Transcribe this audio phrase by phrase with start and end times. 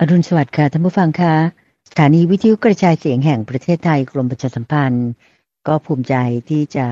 [0.00, 1.34] อรุณสวัสดิ์ค่ะท่านผู้ฟังค่ะ
[1.88, 5.08] สถานีวิทยุกระจายเสียงแห่งประเทศไทยกรมประชาสัมพันธ์
[5.66, 6.14] ก็ภูมิใจ
[6.48, 6.86] ที่จะ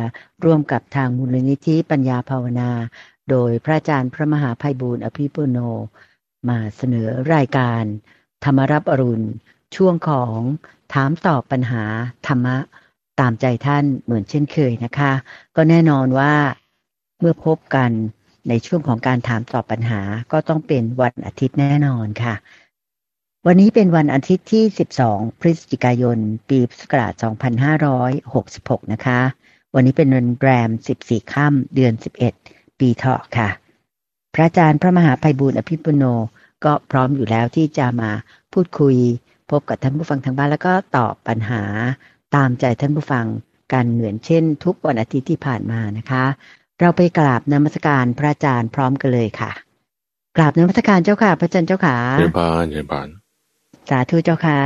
[0.44, 2.70] ร่วมกับทางมูลนิธิปัญญาภาวนา
[3.30, 5.58] โดยพระอาจารย์พระมหาภัยบูร์อภิปุโน
[6.48, 7.82] มาเสนอรายการ
[8.44, 9.28] ธรรมรับอรุณ
[9.76, 10.38] ช่วงของ
[10.92, 11.84] ถามตอบปัญหา
[12.26, 12.56] ธรรมะ
[13.20, 15.12] ตามใจท่านเหมือนเช่นเคยนะคะ
[15.56, 16.34] ก็แน่นอนว่า
[17.20, 17.90] เมื่อพบกัน
[18.48, 20.00] ในช่วงของการถามตอบปัญหา
[20.32, 22.34] ก็ต้องเป็นวันอาทิตย์แน่นอนค่ะ
[23.48, 24.64] วันนี้เป็นวันอาทิตย์ที่
[25.02, 27.12] 12 พฤศจิกายน ปีพุทธศักราช
[28.22, 29.20] 2566 นะคะ
[29.74, 30.70] วันนี้เป็นวันแรม
[31.02, 31.92] 14 ค่ำเดือน
[32.36, 33.48] 11 ปีเถาะค่ะ
[34.34, 36.04] พระอาจารย์พระมหาภัยบุญอภิปุโน
[36.64, 38.10] ก็พร้อมอยู่แล้วที่จะมา
[38.52, 38.96] พูดคุย
[39.50, 41.62] พบกับท่านผู้ฟังทางบ้านแล้วก็ตอบปัญหา
[42.34, 43.26] ตามใจท่านผู้ฟัง
[43.72, 46.24] กันเหมือนเช่น ทุกวันอาทิตย์ที่ผ่านมานะคะ
[46.80, 49.50] เราไปกราบนมัสการพระอาจารย์พร้อมกันเลยค่ะ
[50.36, 53.08] กราบนมัสการเจ้าค่ะ พระอาจารย์เจ้าค่ะเชิญพานเชิญพาน
[53.90, 54.60] สาธุเจ้าค่ะ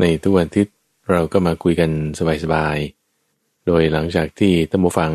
[0.00, 0.74] ในทุกวันทิตย์
[1.10, 1.90] เราก็มาคุยกัน
[2.44, 5.12] สบายๆ โดยหลังจากที่ตั้มฟัง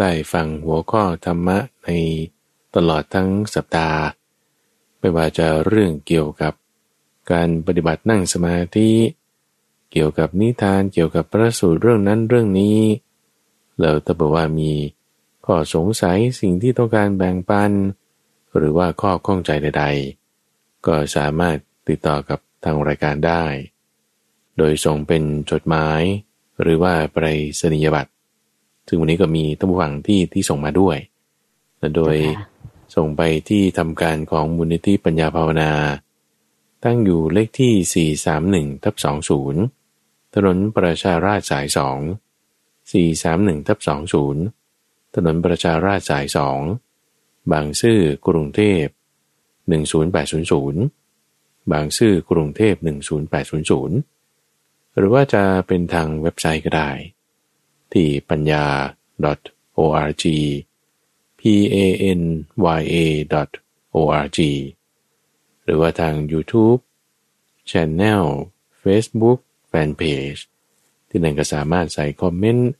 [0.00, 1.88] ได้ฟังหัวข้อธรรมะใน
[2.74, 4.00] ตลอดทั้งสัปดาห์
[4.98, 6.52] ไม่ว่าจะเรื่องเกี่ยวกับ
[7.32, 8.90] การปฏิบัตินั่งสมาธิ
[9.92, 12.78] เกี่ยวกับนิทานเกี่ยวกับพระสูตรเรื่องนั้นเรื่องนี้
[13.78, 14.72] เราถ้าบอกว่ามี
[15.46, 17.72] ข้อสงสัยสิ่งที่ต้องการแบ่งปัน
[18.56, 19.84] หรือว่าข้อข้องใจใด
[20.34, 21.56] ๆ ก็สามารถ
[21.88, 23.44] ติดต่อกับ ทางรายการได้
[24.58, 26.02] โดยส่งเป็นจดหมาย
[26.60, 27.26] หรือว่าไปร
[27.60, 28.12] ษณียบัตร
[28.88, 30.96] ซึ่งวันนี้ก็มีตั้งฟังที่ที่ส่งมาด้วย
[31.96, 32.16] โดย
[32.94, 35.72] ส่งไปที่ทำการของมูลนิธิปัญญาภาวนา
[36.84, 38.08] ตั้งอยู่เลขที่
[38.74, 38.94] 431ทับ
[39.64, 41.78] 20 ถนนประชาราชสาย 2
[42.90, 43.78] 431ทับ
[44.46, 46.26] 20 ถนนประชาราชสาย
[46.88, 48.84] 2 บางซื่อกรุงเทพ
[49.70, 50.99] 10800
[51.72, 52.74] บางซื่อกรุงเทพ
[53.50, 56.90] 10800 หรือว่าจะเป็นทางเว็บไซต์ก็ได้
[57.92, 58.66] ที่ปัญญา
[59.78, 60.24] .org
[61.38, 61.40] p
[61.74, 61.76] a
[62.20, 62.22] n
[62.78, 62.96] y a
[63.94, 64.38] .org
[65.64, 66.80] หรือว่าทาง YouTube
[67.70, 68.24] Channel
[68.82, 69.38] Facebook
[69.70, 70.40] Fanpage
[71.08, 72.70] ที่นั่นก็สามารถใส่คอมเมนต์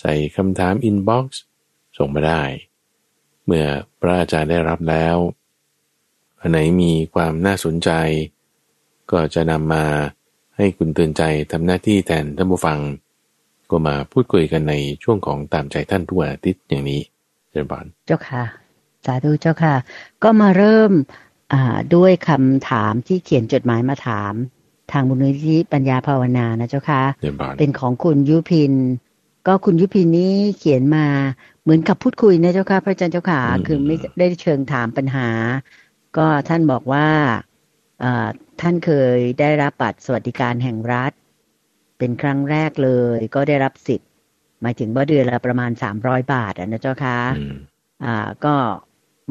[0.00, 1.42] ใส่คำถามอินบ็อกซ์
[1.98, 2.42] ส่งมาได้
[3.44, 3.66] เมื่อ
[4.00, 5.16] พระอาจารย์ได้รับแล้ว
[6.40, 7.90] อันไหนมีความน่าสนใจ
[9.10, 9.84] ก็จะนำมา
[10.56, 11.22] ให้คุณเตือนใจ
[11.52, 12.78] ทำหน้าที่แทนท่านผู้ฟัง
[13.70, 17.00] ก็มาพูดคุยกันในช่วงของตามใจท่านทุกอาทิตย์อย่างนี้
[17.50, 18.44] เชิญบานเจ้าค่ะ
[19.04, 19.74] สาธุเจ้าค่ะ
[20.22, 20.92] ก็มาเริ่ม
[21.94, 24.32] ด้วยคำถามที่เขียนจดหมายมาถาม
[24.92, 27.02] ทางบุญนิธิปัญญาภาวนานะเจ้าค่ะ
[27.58, 28.72] เป็นของคุณยุพิน
[29.46, 31.06] ก็คุณยุพินนี้เขียนมา
[31.62, 35.28] เหมือนกับพูดคุยนะเจ้าค่ะพระอาจารย์เจ้าค่ะ คือไม่ได้เชิงถามปัญหา
[36.16, 37.08] ก็ท่านบอกว่า
[38.60, 41.12] ท่านเคยได้รับบัตรสวัสดิการแห่งรัฐ
[41.98, 44.08] เป็นครั้งแรกเลย ก็ได้รับสิทธิ์
[44.62, 47.18] หมายถึงว่าเดือนละประมาณสามร้อยบาทนะเจ้าคะ
[48.04, 48.54] อ่า ก็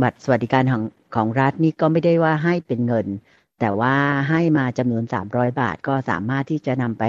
[0.01, 0.83] บัตรสวัสดิการของ
[1.15, 3.07] ของรัฐนี่ก็ไม่ได้ว่าให้เป็นเงิน
[3.59, 3.95] แต่ว่า
[4.29, 7.03] ให้มาจำนวนสามร้อยบาทก็สามารถที่จะนำไป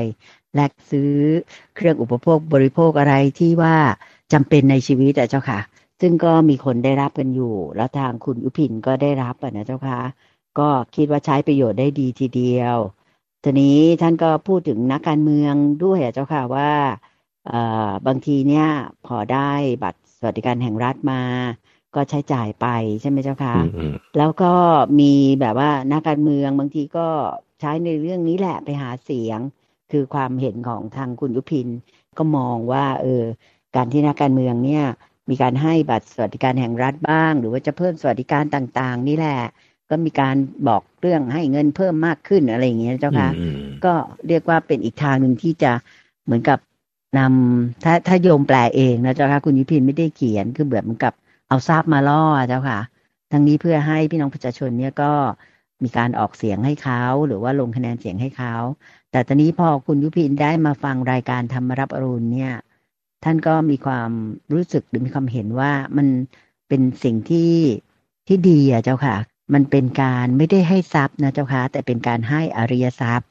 [0.55, 1.13] แลกซื้อ
[1.75, 3.77] เครื่องอุปโภคบริโภคอะไรที่ว่า
[4.33, 5.61] จำเป็นในชีวิตอะเจ้าค่ะ
[6.01, 10.01] ซึ่งก็มีคนได้รับกันอยู่ แล้วทางคุณยุพินก็ได้รับนะเจ้าค่ะ
[10.59, 12.77] ก็คิดว่าใช้ประโยชน์ได้ดีทีเดียว
[13.45, 15.55] ทีนี้ท่านก็พูดถึงนักการเมือง
[15.85, 16.71] ด้วยเจ้าค่ะว่า
[17.47, 18.67] เอ่อบางทีเนี่ย
[19.07, 19.51] พอได้
[19.83, 21.23] บัตรสวัสดิการแห่งรัฐมา
[21.95, 22.67] ก็ใช้จ่ายไป
[23.01, 23.57] ใช่ไหมเจ้าค่ะ
[24.19, 24.53] แล้วก็
[25.01, 27.09] มีแบบว่านักการเมืองบางทีก็
[27.61, 29.39] ใช้ในเรื่องนี้แหละไปหาเสียง
[29.91, 31.69] คือความเห็นของทางคุณยุพิน
[32.19, 33.25] ก็มองว่าเออ
[33.77, 34.85] การที่นักการเมืองเนี่ย
[35.31, 39.39] มีการให้บัตรสวัสดิการแห่งรัฐบ้าง หรือว่าจะเพิ่มสวัสดิการต่าง ๆ นี่แหละ
[39.91, 40.37] ก็มีการ
[40.69, 43.31] บอกเรื่องให้เงินเพิ่มมากขึ้นอะไรอย่างเงี้ยเจ้าค่ะ
[43.85, 43.93] ก็
[44.29, 45.73] เรียกว่าเป็นอีกทางหนึ่งที่จะ
[46.25, 46.59] เหมือนกับ
[47.19, 51.13] นำถ้าถ้าโยมแปลเองนะเจ้าค่ะคุณยุพินไม่ได้เขียนคือแบบเหมือนกับ
[51.49, 52.79] เอาทราบมาล่อเจ้าค่ะ
[53.33, 55.13] ทั้งนี้เพื่อให้พี่น้องประชาชนเนี่ยก็
[55.85, 58.55] มีการออกเสียงให้เขาหรือว่าลงคะแนนเสียงให้เขา
[59.11, 62.53] แต่ตอนนี้พอคุณยุพินได้มาฟังรายการธรรมรับอรุณเนี่ย
[63.25, 64.11] ท่านก็มีความ
[64.53, 66.09] รู้สึกหรือมีความเห็นว่ามัน
[66.69, 67.55] เป็นสิ่งที่
[68.27, 69.17] ที่ดีอะเจ้าค่ะ
[69.55, 73.29] มันเป็นการไม่ได้ให้ทรัพย์นะเจ้าค่ะ แต่เป็นการให้อริยทรัพย์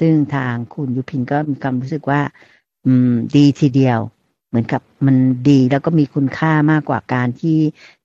[0.00, 2.20] ซึ่งทางคุณยุพินก็มีความรู้สึกว่า
[2.86, 3.98] อืม ดีทีเดียว
[4.48, 5.16] เหมือนกับมัน
[5.48, 7.58] ดีแล้วก็มีคุณค่ามากกว่าการที่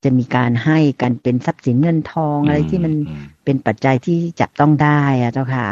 [0.03, 2.93] จะมีการให้กันเป็นทรัพย์สินเงินทองอะไรที่มัน
[3.45, 5.67] เป็นปัจจัยที่จับต้องได้อะเจ้าค่ะ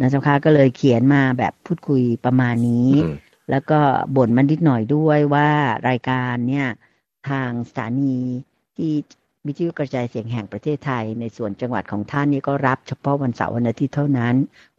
[0.00, 2.90] นะเจ้าค่ะก็เลยเขียนมาแบบพูดคุยประมาณนี้
[3.50, 3.78] แล้วก็
[4.16, 5.48] บ่นมันนิดหน่อยด้วยว่า
[5.88, 6.68] รายการเนี่ย
[7.28, 8.16] ทางสถานี
[8.76, 8.92] ที่
[9.46, 14.34] วิทยุกระจายเสียงแห่งประเทศไทย ในส่วนจังหวัดของท่านนี่ก็รับเฉพาะวันเสาร์วันอาทิตย์เท่านั้น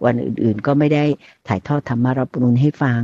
[0.06, 1.06] วันอื่นๆก็ไม่ได้
[1.48, 3.02] ถ่ายทอดธรรมารับรุนให้ฟัง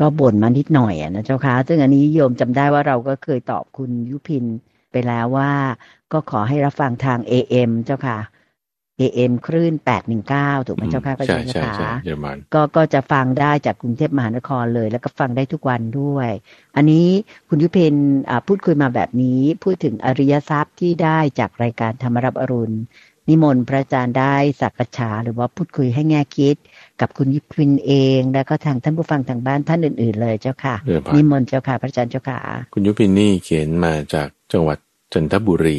[0.00, 4.44] ก็บ่นมานิดหน่อยนะเจ้าค่ะซึ่งอันนี้โยมจำได้ว่าเราก็เคยตอบคุณยุพิน
[4.92, 5.52] ไปแล้วว่า
[6.12, 8.18] ก็ขอให้รับฟังทาง AM เจ้าค่ะ
[9.00, 9.74] AM คลื่น
[10.20, 11.92] 819 ถูกไหมเจ้าค่ะพระอาจารย์คะ
[12.54, 16.30] ก็ก็จะฟังได้จากกรุงเทพมหานครเลย แล้วก็ฟังได้ทุกวันด้วย
[16.76, 17.08] อันนี้
[17.48, 17.94] คุณยุเพน
[18.46, 22.76] พูดคุยมาแบบนี้ พูดถึงอริยทรัพย์ที่ได้จากรายการธรรมรับอรุณ
[23.28, 26.56] นิมนต์พระอาจารย์ได้สักษาหรือว่าพูดคุยให้แง่คิด
[27.00, 30.74] กับคุณยุพินเอง แล้วก็ทางท่านผู้ฟังทางบ้านท่านอื่น ๆ เลยเจ้าค่ะ
[31.14, 32.40] นิมนต์เจ้าค่ะ พระอาจารย์เจ้าค่ะ
[32.74, 34.78] คุณยุพินนี่เขียนมาจากจังหวัด
[35.12, 35.78] จันทบุรี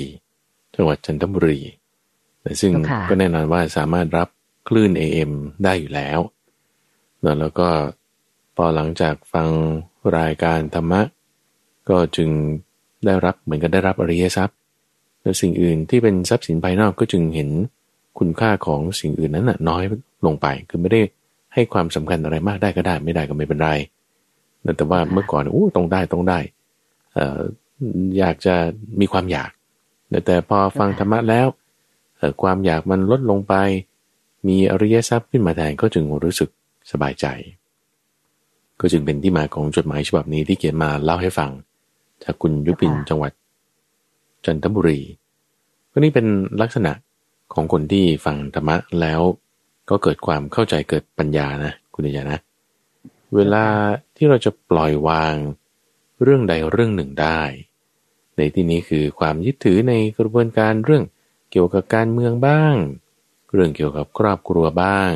[0.75, 1.59] จังหวัดจันทบุรี
[2.61, 2.71] ซึ่ง
[3.09, 4.27] ก็แน่นอนว่าสามารถรับ
[4.67, 5.31] คลื่น AM
[5.63, 6.19] ได้อยู่แล้ว
[7.39, 7.67] แล้วก็
[8.55, 9.47] พอหลังจากฟัง
[10.17, 11.01] รายการธรรมะ
[11.89, 12.29] ก็จึง
[13.05, 14.57] ได้รับเหมือนกับได้รับอริยทรัพย์
[15.21, 17.49] และสิ่งอื่นที่เป็นทรัพย์สินภายนอกก็จึงเห็น
[18.19, 19.83] คุณค่าของสิ่งอื่นนั้นน่ะน้อย
[20.25, 21.01] ลงไป คือไม่ได้
[21.53, 23.71] ให้ความสำคัญอะไรมากได้ก็ได้ ไม่ได้ก็ไม่เป็นไร
[24.77, 26.39] แต่ว่าเมื่อก่อนโอ้ต้องได้ต้องได้
[27.15, 27.39] เอ่อ
[28.19, 28.55] อยากจะ
[28.99, 29.51] มีความอยาก
[30.25, 31.47] แต่พอฟังธรรมะแล้ว
[32.41, 33.53] ความอยากมันลดลงไป
[34.47, 36.49] มีอริยทรัพย์ขึ้นมาแทนก็จึงรู้สึก
[36.91, 37.25] สบายใจ
[38.79, 41.49] ก็จึงเป็นที่มาของจดหมายฉบับนี้ที่เขียนมาเล่าให้ฟัง
[42.23, 43.31] จากคุณยุพินจังหวัด
[44.45, 44.99] จันทบุรี
[45.91, 46.27] ก็นี่เป็น
[46.61, 46.91] ลักษณะ
[47.53, 49.21] ของคนที่ฟังธรรมะแล้ว
[49.89, 52.39] ก็เกิดความเข้าใจเกิดปัญญานะคุณยานะ
[53.35, 53.65] เวลา
[54.15, 55.35] ที่เราจะปล่อยวาง
[56.23, 57.41] เรื่องใดเรื่องหนึ่งได้
[58.37, 61.03] ในที่นี้คือความยึดถือในกระบวนการเรื่อง
[61.51, 62.75] เกี่ยวกับการเมืองบ้าง
[63.53, 65.11] เรื่องเกี่ยวกับครอบครัวบ้าง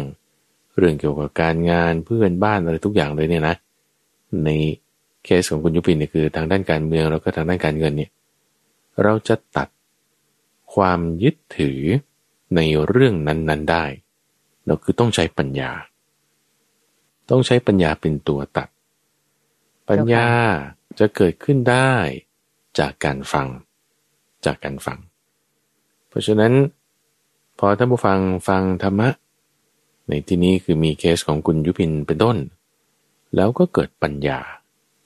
[0.78, 3.56] เรื่องเกี่ยวกับการงานเพื่อนบ้านอะไรทุกอย่างเลยเนี่ยนะ
[4.46, 4.50] ใน
[5.24, 8.12] เคสของคุณยุพินเนี่ยคือทางด้านการเมืองแล้วก็ทางด้านการเงินเนี่ย
[9.04, 9.68] เราจะตัด
[10.74, 11.82] ความยึดถือ
[12.56, 13.86] ในเรื่องนั้น ๆได้
[14.66, 15.72] เราคือต้องใช้ปัญญา
[17.30, 18.70] ต้องใช้ปัญญาเป็นตัวตัด
[19.90, 20.28] ปัญญา
[21.00, 21.94] จะเกิดขึ้นได้
[22.80, 23.48] จากการฟัง
[24.46, 25.00] จากการฟัง
[26.16, 26.54] ราะฉะนั้น
[27.60, 29.10] พอท่านผู้ฟังฟังธรรมะ
[30.08, 32.38] ในที่นี้คือมีเคสของคุณยุพินเป็นต้น
[33.36, 34.40] แล้วก็เกิดปัญญา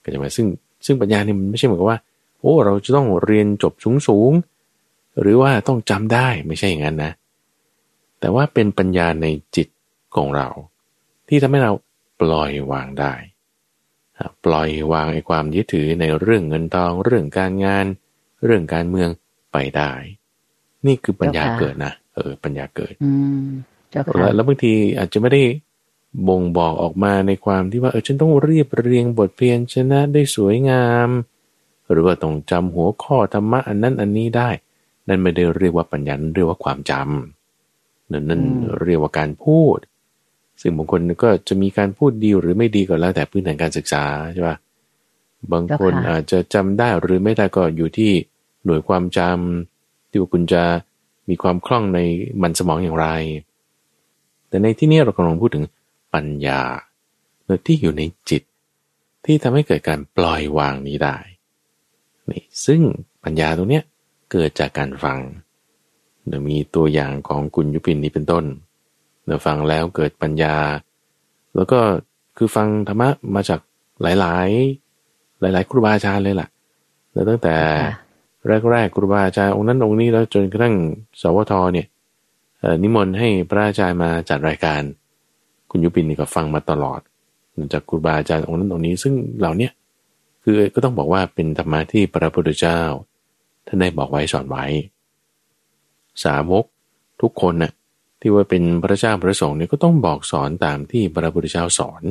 [0.04, 0.48] ก็จะมาซึ่ง
[0.86, 2.00] ซึ่งปัญญาเนี่ยมันไม่ใช่เหมือนกับว่า
[2.40, 4.32] โอ้เราจะต้องเรียนจบสูงสูง
[5.22, 7.12] หรือว่าต้องจำได้ไม่ใช่อย่างนั้นนะ
[8.20, 9.68] แต่ว่าเป็นปัญญาในจิต
[10.16, 10.48] ของเรา
[11.28, 11.72] ที่ทำให้เรา
[12.22, 13.14] ปล่อยวางได้
[14.46, 17.86] ปล่อยวางไอ้ความยึดถือในเรื่องเงินทอง เรื่องการงาน
[18.46, 19.10] เรื่องการเมือง
[19.52, 19.92] ไปได้
[20.86, 23.12] นี่คือปัญญาเกิดนะเออ ปัญญาเกิด อื
[23.44, 23.48] ม
[24.18, 25.44] แล้วแล้วบางทีอาจจะไม่ได้
[26.28, 31.10] บ่งบอกออกมาในความที่ว่าเออฉันต้องเรียบเรียงบทเพียนชนะได้สวยงาม
[31.92, 34.50] หรือว่าต้องจำหัวข้อธรรมะอันนั้นอันนี้ได้
[35.08, 38.42] นั่นไม่ได้เรียกว่าปัญญาเรียกว่าความจำนั่นนั่น
[38.84, 39.78] เรียกว่าการพูด
[40.62, 44.04] ซึ่งบางคนก็จะมีการพูดดีหรือไม่ดีก็แล้วแต่พื้นฐานการศึกษา
[44.34, 44.58] ใช่ปะ
[45.52, 48.12] บางคนอาจจะจำได้หรือไม่ได้ก็อยู่ที่
[48.66, 49.79] หน่วยความจำ
[50.10, 50.64] ที่ว่าคุณจะ
[51.30, 52.00] มีความคล่องใน
[52.42, 53.08] มันสมองอย่างไร
[54.50, 55.64] แต่ในที่นี้เรากำลังพูดถึง
[56.14, 56.62] ปัญญา
[57.66, 58.44] ที่อยู่ในจิต
[59.26, 61.18] ที่ทำให้เกิดการปล่อยวางนี้ได้
[62.32, 62.82] นี่ซึ่ง
[63.24, 63.84] ปัญญาตรงเนี้ย
[64.32, 65.20] เกิดจากการฟัง
[66.28, 68.46] เดี๋ยวมีตัวอย่างของคุณยุพินนี้เป็นต้น
[69.26, 70.56] เดี๋ยวฟังแล้วเกิดปัญญา
[71.56, 71.80] แล้วก็
[72.38, 73.60] คือฟังธรรมะมาจาก
[74.02, 74.48] หลาย
[75.46, 76.48] ๆ หลาย ๆ ครูบาอาจารย์เลยล่ะ
[77.14, 77.56] แล้วตั้งแต่
[78.48, 80.76] แรกๆครูบาอาจารย์องค์นั้นองค์นี้แล้วจนกระทั่ง
[81.22, 81.88] สวทเนี่ย
[82.84, 84.82] นิมนต์ให้พระอาจารย์มาจัดรายการ
[85.72, 87.00] คุณยุปินนี่ก็ฟังมาตลอด
[87.74, 89.70] จากครูบาอาจารย์องค์นั้นองค์นี้ ซึ่งเหล่านี้
[90.44, 92.82] คือก็ต้องบอกว่าเป็นธรรมะที่พระพุทธเจ้า
[93.68, 94.66] ท่านได้บอกไว้สอนไว้
[96.24, 96.66] สาวก
[97.22, 97.72] ทุกคนน่ะ
[98.22, 102.04] ที่ว่าเป็นพระเจ้าพระสงฆ์เนี่ยก็ต้องบอกสอนตามที่พระพุทธเจ้าสอน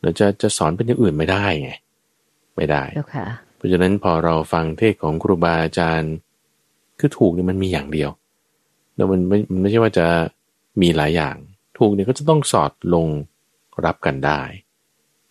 [0.00, 1.70] เราจะจะสอนเป็นอย่างอื่นไม่ได้ไง
[2.56, 2.82] ไม่ได้
[3.62, 6.12] ราะฉะนั้นพอเราฟังเทศของครูบาอาจารย์
[6.98, 8.10] คือถูกเนี่ยมันมีอย่างเดียว
[8.96, 10.06] แล้วมันไม่มันไม่ใช่ว่าจะ
[10.82, 11.36] มีหลายอย่าง
[11.78, 13.06] ถูกเนี่ยก็จะต้องสอดลง
[13.84, 14.40] รับกันได้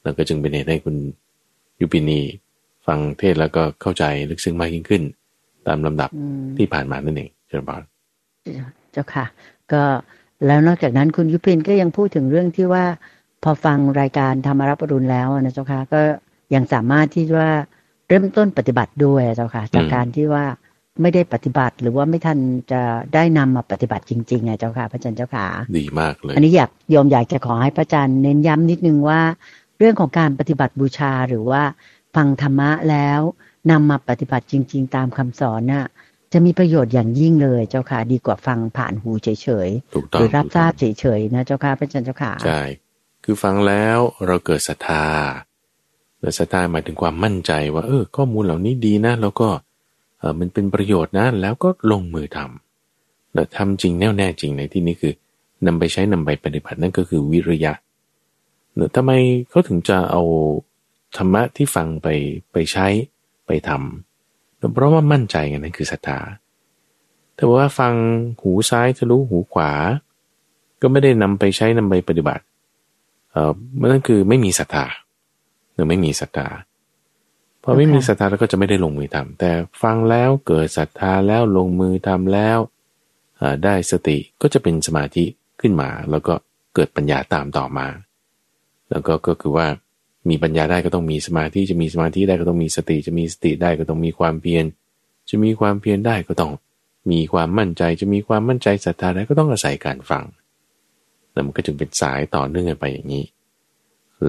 [0.04, 0.96] แล้วก็จึงเป็นเหตุให้คุณ
[1.80, 2.20] ยุปินี
[2.88, 5.04] ฟังเทศแล้วก็เข้าใจลึกซึ้งมากยิ่งขึ้น
[5.68, 6.10] ตามลำดับ
[6.58, 7.82] ที่ผ่านมานั่นเองเจ้าบอล
[8.92, 9.26] เจ้าค่ะ
[9.72, 9.84] ก็
[10.46, 12.86] แล้วนอกจากนั้นคุณยุพินก็ยังพูดถึงเรื่องที่ว่า
[13.44, 16.02] พอฟังรายการธรรมรับรุณแล้วนะเจ้าค่ะก็
[16.56, 17.50] ยังสามารถที่ว่า
[18.12, 20.46] เริ่มต้นปฏิบัติด้วยเจ้าค่ะ จากการที่ว่า
[21.02, 22.40] ไม่ได้ปฏิบัติหรือว่าไม่ทัน
[22.72, 22.82] จะ
[23.14, 29.22] ได้นำมาปฏิบัติจริงๆไงเจ้าค่ะ พระอาจารย์เจ้าค่ะ ดีมากเลย อันนี้อยากโยมอยากจะขอให้พระอาจารย์เน้นย้ำนิดนึงว่า
[29.78, 31.64] เรื่องของการปฏิบัติบูชาหรือว่า
[32.16, 33.20] ฟังธรรมะแล้ว
[33.72, 35.88] นำมาปฏิบัติจริง ๆ ตามคำสอนน่ะ
[36.34, 39.28] จะมีประโยชน์อย่างยิ่งเลยเจ้าค่ะ ดีกว่าฟังผ่านหูเฉ
[39.68, 42.62] ยๆหรือรับทราบเฉยๆนะเจ้าค่ะพระอาจารย์เจ้าค่ะใช่
[43.24, 45.06] คือฟังแล้วเราเกิดศรัทธา
[46.38, 49.50] ศรัทธาหมายถึงความมั่นใจว่า เออ ข้อมูลเหล่านี้ดีนะ แล้วก็
[50.20, 55.14] เออมันเป็นประโยชน์นะ แล้วก็ลงมือทำแต่ทำจริงแน่วแน่จริงในที่นี้คือ
[55.66, 57.74] นำไปใช้นำไปปฏิบัตินั่นก็คือวิริยะ
[58.74, 59.12] เนอะทำไม
[59.50, 60.22] เขาถึงจะเอา
[61.18, 62.08] ธรรมะที่ฟังไป
[62.52, 62.88] ไปใช้
[63.48, 66.20] ไปทำเพราะว่ามั่นใจไงนั่นคือศรัทธา
[67.36, 67.94] แต่ว่าฟัง
[68.42, 69.72] หูซ้ายทะลุหูขวา
[70.82, 72.44] ก็ไม่ได้นำไปใช้นำไปปฏิบัติ
[73.32, 73.54] เอ่อ
[73.92, 74.86] นั่นคือไม่มีศรัทธา
[75.82, 76.48] รือไม่มีศรัทธา
[77.64, 82.58] พอไม่มีศรัทธาแล้วก็จะไม่ได้ลงมือทำแต่ฟังแล้วเกิดศรัทธาแล้วลงมือทำแล้ว
[83.64, 85.26] ได้สติก็จะเป็นสมาธิ
[85.62, 86.34] ขึ้นมา แล้วก็
[86.76, 87.88] เกิดปัญญาตามต่อมา
[88.90, 89.68] แล้วก็ก็คือว่า
[90.30, 94.66] มีปัญญาได้ก็ต้องมีสมาธิจะมีสมาธิได้ก็ต้องมีสติ จะมีสติได้ก็ต้องมีความเพียร
[95.30, 96.52] จะมีความเพียรได้ก็ต้อง
[97.12, 100.26] มีความมั่นใจจะมีความมั่นใจศรัทธาได้ก็ต้องอาศัยการฟัง
[101.32, 103.26] แล้วมันก็จึงเป็นสายต่อเนื่องกันไปอย่างนี้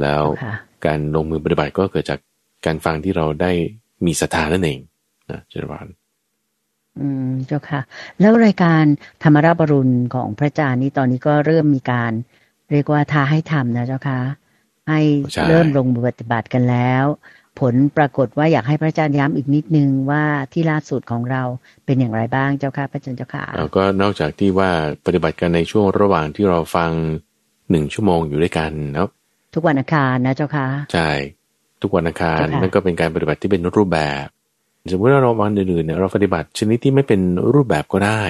[0.00, 0.22] แล้ว
[0.86, 2.18] การลงมือปฏิบัติก็เกิดจาก
[2.66, 3.52] การฟังที่เราได้
[4.06, 4.78] มีศรัทธานั่นเอง
[5.30, 5.86] นะเจริญพร
[6.98, 7.80] อืมเจ้าค่ะ
[8.20, 8.84] แล้วรายการ
[9.22, 12.12] ธรรมราบรุณของพระอาจารย์นี้ตอนนี้ก็เริ่มมีการ
[12.70, 14.18] เรียกว่าท้าให้ทำนะเจ้าค่ะ
[14.88, 15.00] ให้
[15.48, 17.04] เริ่มลงมือปฏิบัติกันแล้ว
[17.60, 21.42] ผลปรากฏว่าอยากให้พระอาจารย์ย้ำอีกนิดนึงว่าที่ล่าสุดของเรา
[21.84, 24.70] เป็นอย่างไรบ้างเจ้าค่ะพระอาจารย์เจ้าค่ะเราก็นอกจากที่ว่า
[25.06, 26.90] ปฏิบัติกันในช่วงระหว่างที่เราฟัง
[27.70, 29.08] หนึ่งชั่วโมงอยู่ด้วยกันเนาะ
[29.54, 31.10] ทุกวันอังคารนะเจ้าค่ะใช่
[31.82, 34.26] ทุกวันอังคารนั่นก็เป็นการปฏิบัติที่เป็นรูปแบบ
[34.90, 37.20] สมมติว่าเราวันอื่นๆเนี่ยเราปฏิบัติชนิดที่ไม่เป็น
[37.54, 38.22] รูปแบบก็ได้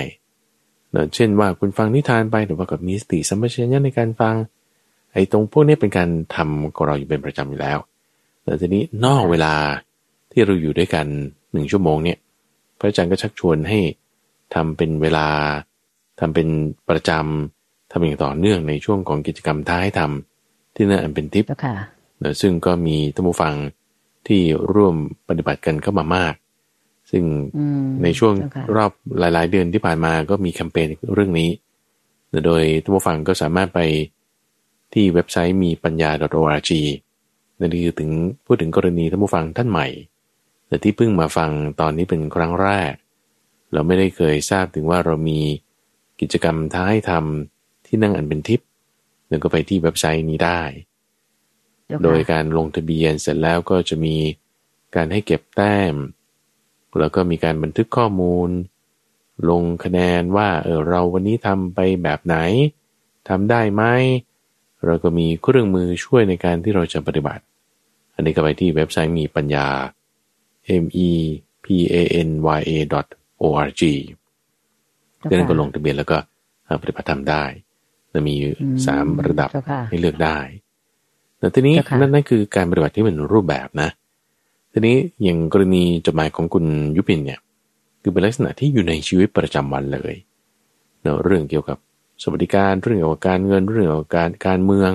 [0.92, 4.34] เนาะเช่นว่าคุณฟังนิทานไปหรือว่ากับมีสติสัมปชัญญะในการฟัง
[5.12, 7.78] ไอ้ตรงพวกนี้เป็นการทำของเราอยู่เป็นประจำอยู่แล้ว
[8.44, 9.54] แต่ทีนี้นอกเวลา
[10.32, 11.06] ที่เราอยู่ด้วยกัน
[11.52, 12.18] หนึ่งชั่วโมงเนี่ย
[12.78, 13.78] พระอาจารย์ก็ชักชวนให้
[14.54, 15.26] ทำเป็นเวลา
[16.20, 16.48] ทำเป็น
[16.88, 20.31] ประจำทำอย่างต่อเนื่องในช่วงของกิจกรรมท้ายทำ
[20.74, 21.48] ที่นั่นอันเป็นทิพย์
[22.40, 23.54] ซึ่งก็มีท่านผู้ฟัง
[24.26, 24.42] ที่
[24.74, 24.94] ร่วม
[25.28, 26.34] ปฏิบัติกันเข้ามามาก
[27.10, 27.24] ซึ่ง
[28.02, 28.34] ในช่วง
[28.76, 31.50] รอบหลาย ๆ เดือนที่ผ่านมาก็มีแคมเปญเรื่องนี้
[32.46, 33.80] โดยท่านผู้ฟังก็สามารถไป
[34.92, 36.10] ที่เว็บไซต์มีปัญญา
[36.40, 36.70] .org
[37.60, 38.10] นั่นคือถึง
[38.46, 39.86] พูดถึงกรณีท่านผู้ฟังท่านใหม่
[40.68, 41.50] แต่ที่เพิ่งมาฟัง
[41.80, 42.92] ตอนนี้เป็นครั้งแรก
[43.72, 45.38] เราไม่ได้เคยทราบถึงว่าเรามี
[46.20, 50.62] กิจกรรมท้ายทำที่นั่งอันเป็นทิปเราก็ไปที่เว็บไซต์นี้ได้
[52.04, 54.16] โดยการลงทะเบียนเสร็จแล้วก็จะมี
[54.96, 55.94] การให้เก็บแต้ม
[56.98, 58.50] แล้วก็มีการบันทึกข้อมูล
[59.50, 62.36] ลงคะแนนว่าเออเราวันนี้ทำไปแบบไหน
[63.28, 63.82] ทำได้ไหม
[64.84, 67.42] เราก็มีเครื่องมือช่วยในการที่เราจะปฏิบัติ
[68.14, 69.68] อันนี้ก็ไปที่เว็บไซต์มีปัญญา
[70.82, 71.10] m e
[71.64, 71.96] p a
[72.28, 72.72] n y a
[73.42, 73.82] o r g
[75.28, 76.18] เรื่องก็ลงทะเบียนแล้วก็
[76.82, 77.71] ปฏิบัติทำได้จะ
[78.28, 78.34] มี
[78.86, 79.50] สามระดับ
[79.90, 80.38] ให้เลือกได้
[81.38, 83.90] แต่ทีนี้นั่นนั่นคือการปฏิบัติที่เป็นรูปแบบนะ
[84.72, 86.64] ทีนี้อย่างกรณีจดหมายของคุณ
[86.96, 87.40] ยุพินเนี่ย
[88.02, 90.14] คือเป็นลักษณะที่อยู่ในชีวิตประจำวันเลย
[91.02, 91.78] เนาะเรื่องเกี่ยวกับ
[92.22, 94.92] สวัสดิการเรื่องเกี่ยวกับการเงินเรื่องเกี่ยวกับการการเมือง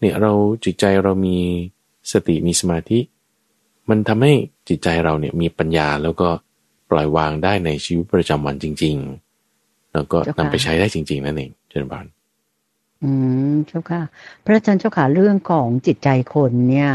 [0.00, 0.32] เนี่ยเรา
[0.64, 1.38] จิตใจเรามี
[2.12, 2.98] สติมีสมาธิ
[3.88, 4.32] มันทำให้
[4.68, 6.28] จิตใจเราเนี่ยมีปัญญาแล้วก็
[6.90, 8.96] ปล่อยวางได้ในชีวิตประจำวันจริง
[9.44, 12.06] ๆ แล้วก็นำไปใช้ได้จริง ๆ นั่นเองเช่นบาน
[13.02, 13.10] อื
[13.50, 14.02] มเจ้าค่ะ
[14.44, 16.90] พระอาจารย์เจ้าค่ะเรื่องของจิตใจคนเนี่ย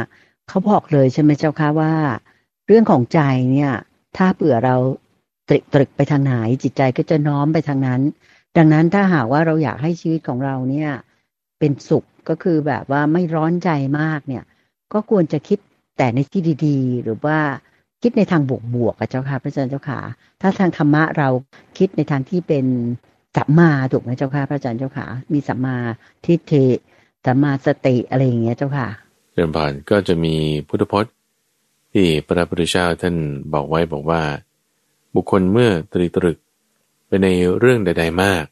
[0.48, 1.93] เขาบอกเลยใช่ไหมเจ้าค่ะว่า
[2.67, 3.20] เรื่องของใจ
[3.51, 3.72] เนี่ย
[4.17, 4.75] ถ้าเผื่อเรา
[5.50, 8.01] ตรึกตรึกไปทางไหนจิตใจก็จะน้อมไปทางนั้น
[8.58, 10.91] ดังนั้นถ้าหากว่าเราอยากให้ชีวิตของเราเนี่ย
[11.60, 14.43] เป็นสุขก็คือแบบว่าไม่ร้อนใจมากเนี่ย
[14.93, 15.60] ก็ควรจะคิด
[15.98, 17.38] แต่ในที่ดีๆ หรือว่า
[18.01, 18.41] คิดในทาง
[18.75, 20.00] บวกๆกับเจ้าค่ะพระอาจารย์เจ้าค่ะ
[20.41, 21.29] ถ้าทางธรรมะเรา
[21.77, 22.65] คิดในทางที่เป็น
[23.38, 25.75] สัมมาถูกไหมเจ้าค่ะพระอาจารย์เจ้าค่ะ มีสัมมา
[26.25, 26.65] ทิฏฐิ
[27.25, 28.88] สัมมาสติอะไรอย่างเงี้ยเจ้าค่ะ
[29.33, 30.35] เรื่องผ่านก็จะมี
[30.67, 31.13] พุทธพจน์
[31.93, 33.15] ที่พระพุทธเจ้าท่าน
[33.53, 34.21] บอกไว้บอกว่า
[35.15, 36.38] บุคคลเมื่อตรีตรึก
[37.07, 37.27] ไปใน
[37.59, 38.43] เรื่องใด ๆมาก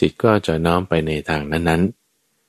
[0.00, 1.82] จิตก็จะน้อมไปในทางนั้น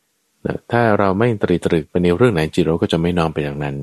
[0.02, 3.76] ๆ ถ้าเราไม่ตรีตรึกไปในเรื่องไหนจิตเราก็จะไม่น้อมไปอย่างนั้น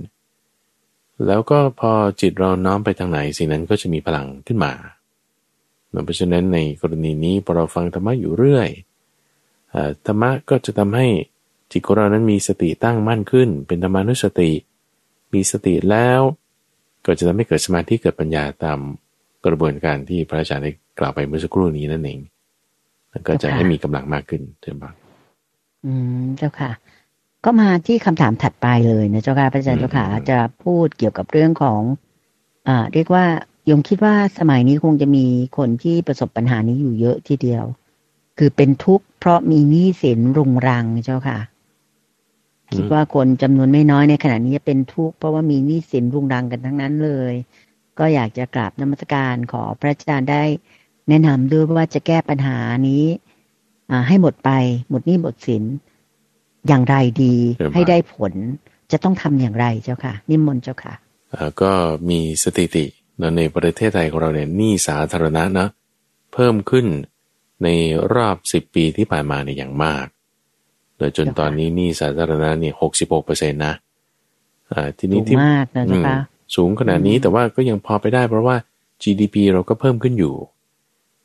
[1.27, 4.73] แล้วก็พอจิตเราน้อมไปทางไหนสิ่งนั้นก็จะมีพลังขึ้นมา
[6.05, 8.69] เพราะฉะนั้นในกรณีนี้พอเราฟังธรรมะอยู่เรื่อย
[10.07, 11.07] ธรรมะก็จะทำให้
[11.73, 14.51] จิตของเรานั้นมีสติตั้งมั่นขึ้น เป็นธรรมานุสติ
[15.35, 16.21] มีสติแล้ว
[17.07, 18.79] ก็จะทำให้เกิดสมาธิเกิดปัญญาตาม
[19.47, 22.19] กระบวนการที่พระอาจารย์ได้กล่าวไปเมื่อสักครู่นี้นั่นเอง
[23.29, 24.95] ก็จะให้มีกำลังมากขึ้นเช่นบ้าง
[25.85, 26.71] อืมเจ้าค่ะ
[27.45, 31.81] ก็มาที่คำถามถัดไปเลยนะเจ้าค่ะพระอาจารย์เจ้าค่ะจะพูดเกี่ยวกับเรื่องของ
[32.69, 33.25] อ่าเรียกว่า
[33.69, 35.25] ยมคิดว่าสมัยนี้คงจะมี
[35.59, 37.65] คนที่ประสบปัญหานี้อยู่เยอะทีเดียว
[38.39, 41.39] คือเป็นทุกข์เพราะมีหนี้สินรุงรังเจ้าค่ะ
[42.75, 47.35] คิดว่าคนจำนวนไม่น้อยในขณะนี้เป็นทุกข์เพราะว่ามีหนี้สินรุงรังกันทั้งนั้นเลย
[47.99, 50.43] ก็อยากจะกราบนมัสการขอพระอาจารย์ได้
[51.09, 52.57] แนะนำด้วยว่าจะแก้ปัญหา
[52.89, 53.05] นี้
[54.09, 54.51] ให้หมดไป
[54.89, 55.63] หมดหนี้หมดสิน
[56.69, 57.35] อย่างไรดี
[57.75, 58.33] ให้ได้ผล
[58.93, 60.95] จะต้องทำอย่างไรเจ้าค่ะ นิมนต์เจ้าค่ะ
[61.63, 61.73] ก็
[62.11, 62.85] มีสถิติ
[63.37, 65.67] ในประเทศไทยของเราเนี่ยหนี้สาธารณะนะ
[66.33, 66.87] เพิ่มขึ้น
[67.63, 67.69] ใน
[68.15, 70.07] รอบสิบปีที่ผ่านมาเนี่ยอย่างมาก
[70.97, 73.75] โดยจนตอนนี้หนี้สาธารณะเนี่ยหกสิบหกเปอร์เซ็นต์นะ
[74.73, 76.17] อ่าทีนี้ที่มากนะจ๊ะ
[76.57, 78.57] สูงขนาดนี้แต่ว่าก็ยังพอไปได้เพราะว่า
[79.03, 80.35] GDP เราก็เพิ่มขึ้นอยู่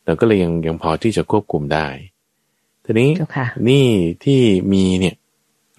[0.06, 1.88] เราก็เลยยังยังพอที่จะควบคุมได้
[2.86, 3.10] ทีนี้
[3.70, 3.88] นี่
[4.24, 4.42] ที่
[4.74, 5.16] มีเนี่ย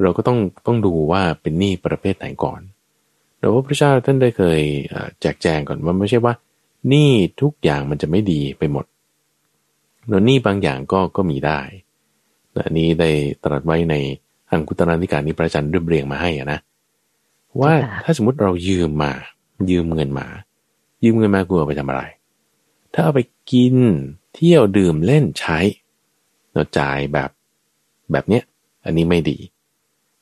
[0.03, 2.61] เราก็ต้องต้องดูว่าเป็นหนี้ประเภทไหนก่อน
[3.41, 4.61] แต่ว่าพระเจ้าท่านได้เคย
[5.21, 6.35] แจกแจงก่อนว่าไม่ใช่ว่า
[6.93, 8.85] นี้ทุกอย่างมันจะไม่ดีไปหมด
[10.09, 11.61] แหนี้บางอย่างก็ก็มีได้
[12.65, 13.11] อันนี้ได้
[13.45, 13.95] ตรัสไว้ใน
[14.51, 16.59] อังคุตรนิการนี้พระอาจารย์เรียบเรียงมาให้อนะ
[17.61, 17.73] ว่า
[18.05, 19.13] ถ้าสมมติเรายืมมา
[19.71, 20.27] ยืมเงินมา
[21.05, 22.03] ยืมเงินมากูเอาไปทำอะไร
[22.93, 23.21] ถ้าเอาไป
[23.53, 23.77] กิน
[24.35, 25.59] เที่ยวดื่มเล่นใช้
[26.53, 27.31] เราจ่ายแบบ
[28.13, 28.45] แบบเนี้ย
[28.85, 29.39] อันนี้ไม่ดี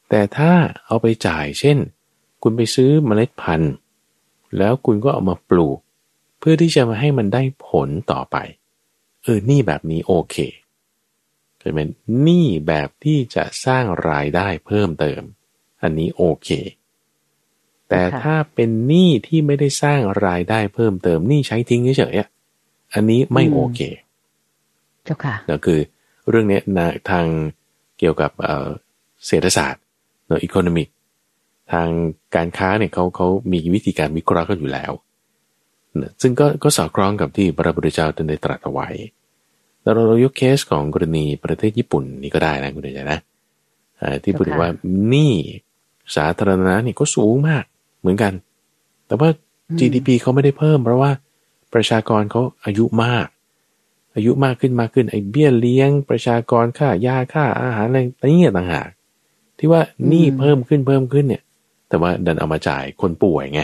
[0.08, 0.52] แต่ถ้า
[0.86, 1.78] เอาไปจ่ายเช่น
[2.42, 3.74] คุณไปซื้อเมล็ดพันธุ์
[4.58, 5.78] แล้วคุณก็เอามาปลูก
[6.38, 8.36] เพื่อที่จะมาให้มันได้ผลต่อไป
[9.22, 10.36] เออ นี่แบบนี้โอเค
[11.58, 11.88] เกิดเป็น
[12.26, 15.20] นี่แบบที่จะสร้างรายได้เพิ่มเติม
[15.82, 16.48] อันนี้โอเค
[17.88, 23.80] แต่ถ้าเป็นหนี้ที่ไม่ได้สร้างรายได้เพิ่มเติมหนี้ใช้ทิ้งเฉยๆอันนี้ไม่โอเค
[25.04, 25.78] เจ้าค่ะก็คือ
[26.28, 27.26] เรื่องนี้นะทาง
[27.98, 28.30] เกี่ยวกับ
[29.26, 29.82] เศรษฐศาสตร์
[30.26, 30.88] เนาะอีโคโนมิก
[31.72, 31.88] ทาง
[32.34, 34.92] การค้าเนี่ยเขาเขามีวิธีการวิเคราะห์กันอยู่แล้ว
[36.22, 38.88] ซึ่งก็ก็สอดคล้องกับที่พระพุทธเจ้าท่านได้ตรัสเอาไว้
[39.82, 43.18] แล้วเรายกเคสของกรณีประเทศญี่ปุ่นนี่ก็ได้นะคุณเดชนะ
[44.22, 44.70] ที่พูดถึงว่า
[45.14, 45.32] นี่
[46.16, 47.64] สาธารณะนี่ก็สูงมาก
[48.00, 48.32] เหมือนกัน
[49.06, 49.30] แต่ว่า
[49.78, 51.10] GDP เขาไม่ได้เพิ่ม เพราะว่า
[51.74, 53.26] ประชากรเขาอายุมาก
[54.14, 57.98] อายุมากขึ้นมากขึ้นไอ้เบี้ยเลี้ยง ประชากรค่ายาค่าอาหารอะไร
[58.32, 58.88] นี่ต่างหาก
[59.58, 61.42] ที่ว่านี่เพิ่มขึ้นเพิ่มขึ้นเนี่ย
[61.88, 63.62] แต่ว่าดันเอามาจ่ายคนป่วยไง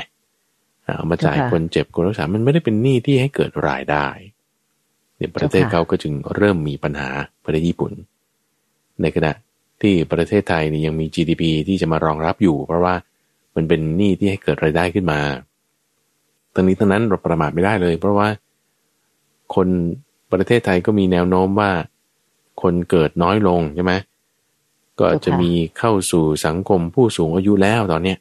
[0.99, 4.07] เอามาจ่ายคนเจ็บคนรักษา มันไม่ได้เป็นหนี้ที่ให้เกิดรายได้
[5.17, 7.09] เนี่ยประเทศเขาก็จึงเริ่มมีปัญหา
[7.45, 7.93] ประเทศญี่ปุ่น
[9.03, 9.33] ในขณะ
[9.83, 12.95] ที่ประเทศไทยนี่ยังมี GDP ที่จะมารองรับอยู่ เพราะว่า
[13.57, 15.21] มันเป็นหนี้ที่ให้เกิดรายได้ขึ้นมา
[16.55, 18.29] ตอนนี้ทั้งนั้นเราประมาทไม่ได้เลย เพราะว่า
[19.55, 19.69] คน
[20.33, 21.71] ประเทศไทยก็มีแนวโน้มว่า
[22.63, 23.93] คนเกิดน้อยลงใช่ไหม
[25.01, 28.19] ก็จะมีเข้าสู่สังคมผู้สูงอายุแล้วตอนเนี้ย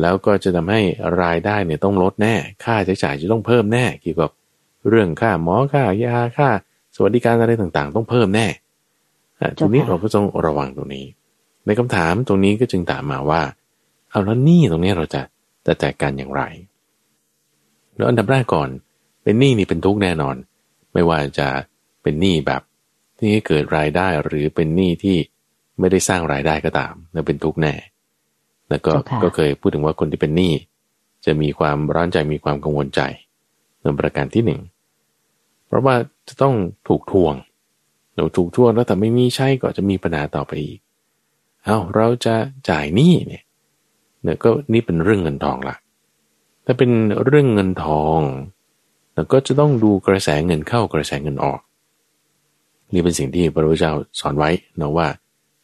[0.00, 0.80] แล้วก็จะทำให้
[1.22, 4.30] รายได้เนี่ยต้องลดแน่ ค่าใช้จ่ายจะต้องเพิ่มแน่เกี่ยวกับ
[4.88, 6.50] เรื่องค่าหมอค่ายาค่า
[6.94, 8.46] สวัสดิการอะไรต่างๆ ต้องเพิ่มแน่
[9.58, 11.06] ตรงนี้เราก็ต้องระวังตรงนี้
[11.66, 13.42] ในคำถามตรงนี้ก็จึงถามมาว่า
[14.10, 15.22] เอาแล้วนี่ตรงนี้เราจะ
[15.66, 16.42] จะจัดการอย่างไร
[17.94, 18.68] แล้วอันดับแรกก่อน
[19.22, 20.36] เป็นหนี้นี่เป็นทุกแน่นอน
[20.92, 21.48] ไม่ว่าจะ
[22.02, 22.62] เป็นหนี้แบบ
[23.22, 25.16] ที่ให้เกิดรายได้หรือเป็นหนี้ที่
[25.78, 27.74] ไม่ได้สร้างรายได้ก็ตามนั่นเป็นทุกข์แน่
[28.68, 30.52] แล้วก็ก็เคยพูดถึงว่าคนที่เป็นหนี้
[31.26, 33.00] จะมีความร้อนใจมีความกังวลใจ
[33.80, 34.60] ในประการที่หนึ่ง
[35.66, 35.94] เพราะว่า
[36.28, 36.54] จะต้อง
[36.88, 37.34] ถูกทวง
[38.16, 40.78] เราถูกทวงแล้วแต่ไม่มีใช้ก็จะมีปัญหาต่อไปอีก
[41.64, 42.34] เอาเราจะ
[42.68, 43.42] จ่ายหนี้เนี่ย
[44.22, 45.76] เนี่ยก็นี่เป็นเรื่องเงินทองละ
[46.64, 46.90] ถ้าเป็น
[47.24, 48.20] เรื่องเงินทอง
[49.14, 51.60] เราก็จะต้องดูกระแสเงินเข้ากระแสเงินออก
[52.92, 54.50] นี่เป็นสิ่งที่พระพุทธเจ้าสอนไว้
[54.80, 55.08] นะว่า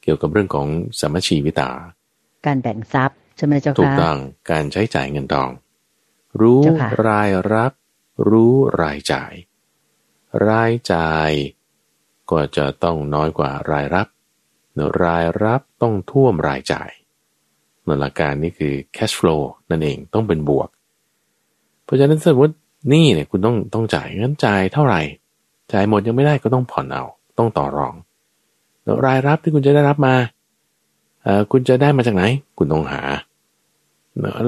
[0.02, 0.66] เกี่ยวกับเรื่องของ
[1.00, 1.70] สมชีวิตา
[2.46, 4.18] การแบ่งทรัพย์ใช่ไหมเจ้าค่ะถูกต้อง
[4.50, 5.50] การใช้จ่ายเงินทอง
[6.40, 6.62] รู้
[7.06, 7.72] รายรับ
[8.28, 9.32] รู้รายจ่าย
[10.48, 11.30] รายจ่าย
[12.30, 14.06] ก็จะต้องน้อยกว่ารายรับ
[15.04, 16.90] รายรับต้องท่วมรายจ่าย
[17.94, 20.68] นหลักการนี่คือ cash flow นั่นเองต้องเป็นบวก
[21.84, 22.54] เพราะฉะนั้นสมมติ
[22.92, 25.00] นี่เนี่ยคุณต้องต้องจ่ายงั้นจ่ายเท่าไหร่
[25.72, 27.04] จ่ายหมดยังไม่ได้ก็ต้องผ่อนเอา
[27.38, 27.94] ต้องต่อรอง
[29.06, 30.14] รายรับที่คุณจะได้รับมา
[31.22, 32.24] เออคุณจะได้มาจากไหน
[32.58, 33.02] คุณต้องหา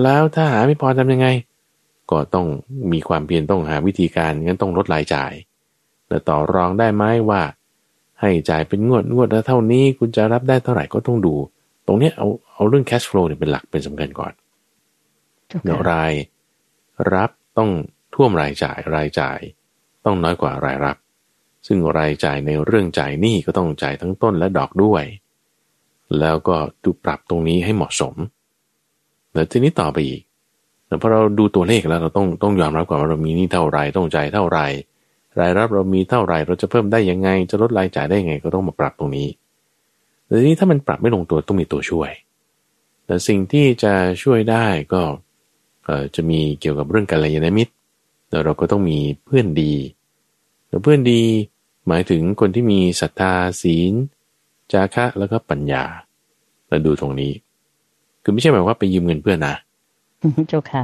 [0.03, 1.27] แล้วถ้าหาไม่พอทำยังไง
[2.11, 2.47] ก็ต้อง
[2.93, 5.33] มีความเพียรต้องหาวิธีการงั้นต้องลดรายจ่าย
[6.09, 7.43] แล้วต่อรองได้ไหมว่า
[8.21, 11.35] ให้จ่ายเป็นงวดงวดแล้วเท่านี้ คุณจะรับได้เท่าไหร่ก็ต้องดู
[11.87, 14.33] ตรงนี้เอาเอาเรื่อง cash flow เนี่ยเป็นหลักเป็นสำคัญก่อน
[15.65, 16.13] เดี๋ยวราย
[17.15, 17.71] รับต้อง
[18.15, 19.39] ท่วมรายจ่ายรายจ่าย
[20.05, 20.97] ต้องน้อยกว่ารายรับ
[21.67, 25.05] ซึ่งรายจ่ายในเรื่องจ่ายหนี้ก็ต้องจ่ายทั้งต้นและดอกด้วย
[26.21, 28.15] แล้วก็ดูปรับตรงนี้ให้เหมาะสม
[29.35, 30.23] แล้วทีนี้ต่อไปอีก
[30.87, 34.59] แต่พอเราดูตัวเลขแล้วเราต้องต้องยอมรับก่อนว่าเรามีหนี่เท่าไรต้องจ่ายเท่าไร
[35.41, 39.29] รายรับเรามีเท่าไรเราจะเพิ่มได้ยังไง จะลดรายจ่ายได้ยังไงก็ต้องมาปรับตรงนี้
[40.27, 42.11] แต่ทีนี้ถ้ามันปรับไม่ลงตัวต้องมีตัวช่วย
[43.07, 45.03] แต่สิ่งที่จะช่วยได้ก็
[46.15, 47.73] จะมีเกี่ยวกับเรื่องการยานมิตร
[48.31, 49.73] แล้วเราก็ต้องมีเพื่อนดี
[50.71, 51.23] แล้วเพื่อนดี
[51.89, 53.93] หมายถึงคนที่มีศรัทธาศีล
[54.73, 55.85] จาคะแล้วก็ปัญญา
[56.69, 57.33] เราดูตรงนี้
[58.23, 59.55] คือไม่ใช่หมายว่าไปยืมเงินเพื่อนนะ
[60.49, 60.83] เจ้าค่ะ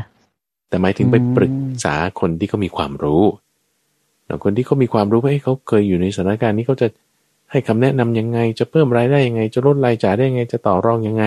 [0.69, 3.25] แต่หมายถึงไปปรึกษาคนที่เขามีความรู้
[4.27, 6.89] แล้วคนที่เขามีความรู้ว่าเขาเคยอยู่ในสถานการณ์นี้เขาจะ
[7.51, 11.25] ให้คำแนะนํำยังไง จะเพิ่มรายได้ยังไง จะลดรายจ่ายได้ยังไง จะต่อรองยังไง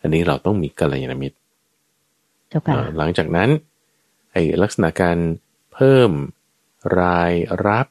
[0.00, 1.36] อันนี้เราต้องมีกัลยาณมิตร
[2.98, 3.48] หลังจากนั้น
[4.32, 5.18] ไอ้ลักษณะการ
[5.74, 6.10] เพิ่ม
[6.98, 7.32] ราย
[7.66, 7.86] รับ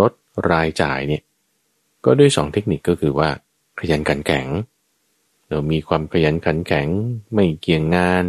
[0.00, 0.12] ลด
[0.50, 1.22] รายจ่ายเนี่ย
[2.04, 3.28] ก็ด้วยสองเทคนิคก็คือว่า
[3.80, 4.46] ขยันขันแข็ง
[5.48, 6.88] เรามีความขยันขันแข็ง
[7.34, 8.24] ไม่เกี่ยงงาน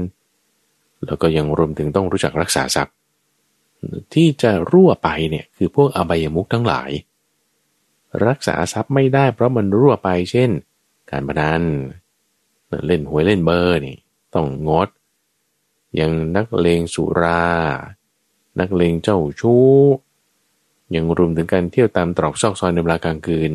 [1.06, 2.96] แล้วก็ยังรวมถึงต้องรู้จักรักษาทรัพย์
[4.14, 6.90] ที่จะรั่วไปเนี่ยคือพวกอบายมุกทั้งหลาย
[8.28, 10.50] รักษาทรัพย์ไม่ได้เพราะมันรั่วไปเช่น
[11.12, 11.64] การพนัน
[12.86, 13.98] เล่นหวยเล่นเบอร์นี่
[14.36, 14.90] ต้องงด
[16.00, 17.46] ยังนักเลงสุรา
[18.60, 19.66] นักเลงเจ้าชู้
[20.96, 23.52] ยังรวมถึงการเที่ยวตามตรอกซอกซอยในเวลากลางคืน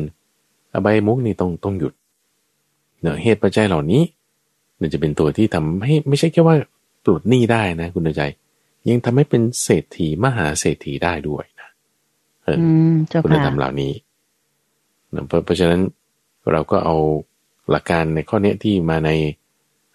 [0.73, 1.93] อบายมุกนี่ต้องต้องหยุด
[2.99, 4.01] เนื่อเหตุปัจจัยเหล่านี้
[4.77, 6.55] เนี่ยจะเป็นตัวที่ทำให้ไม่ใช่แค่ว่า
[7.03, 8.21] ปลดหนี้ได้นะ คุณใจ
[8.89, 11.69] ยังทำให้เป็นเศรษฐีมหาเศรษฐีได้ด้วยนะ
[12.43, 12.57] เออ
[13.23, 13.93] คุณธรรมเหล่านี้
[15.27, 15.81] เพราะเพราะฉะนั้น
[16.51, 16.95] เราก็เอา
[17.71, 19.09] หลักการในข้อนี้ที่มาใน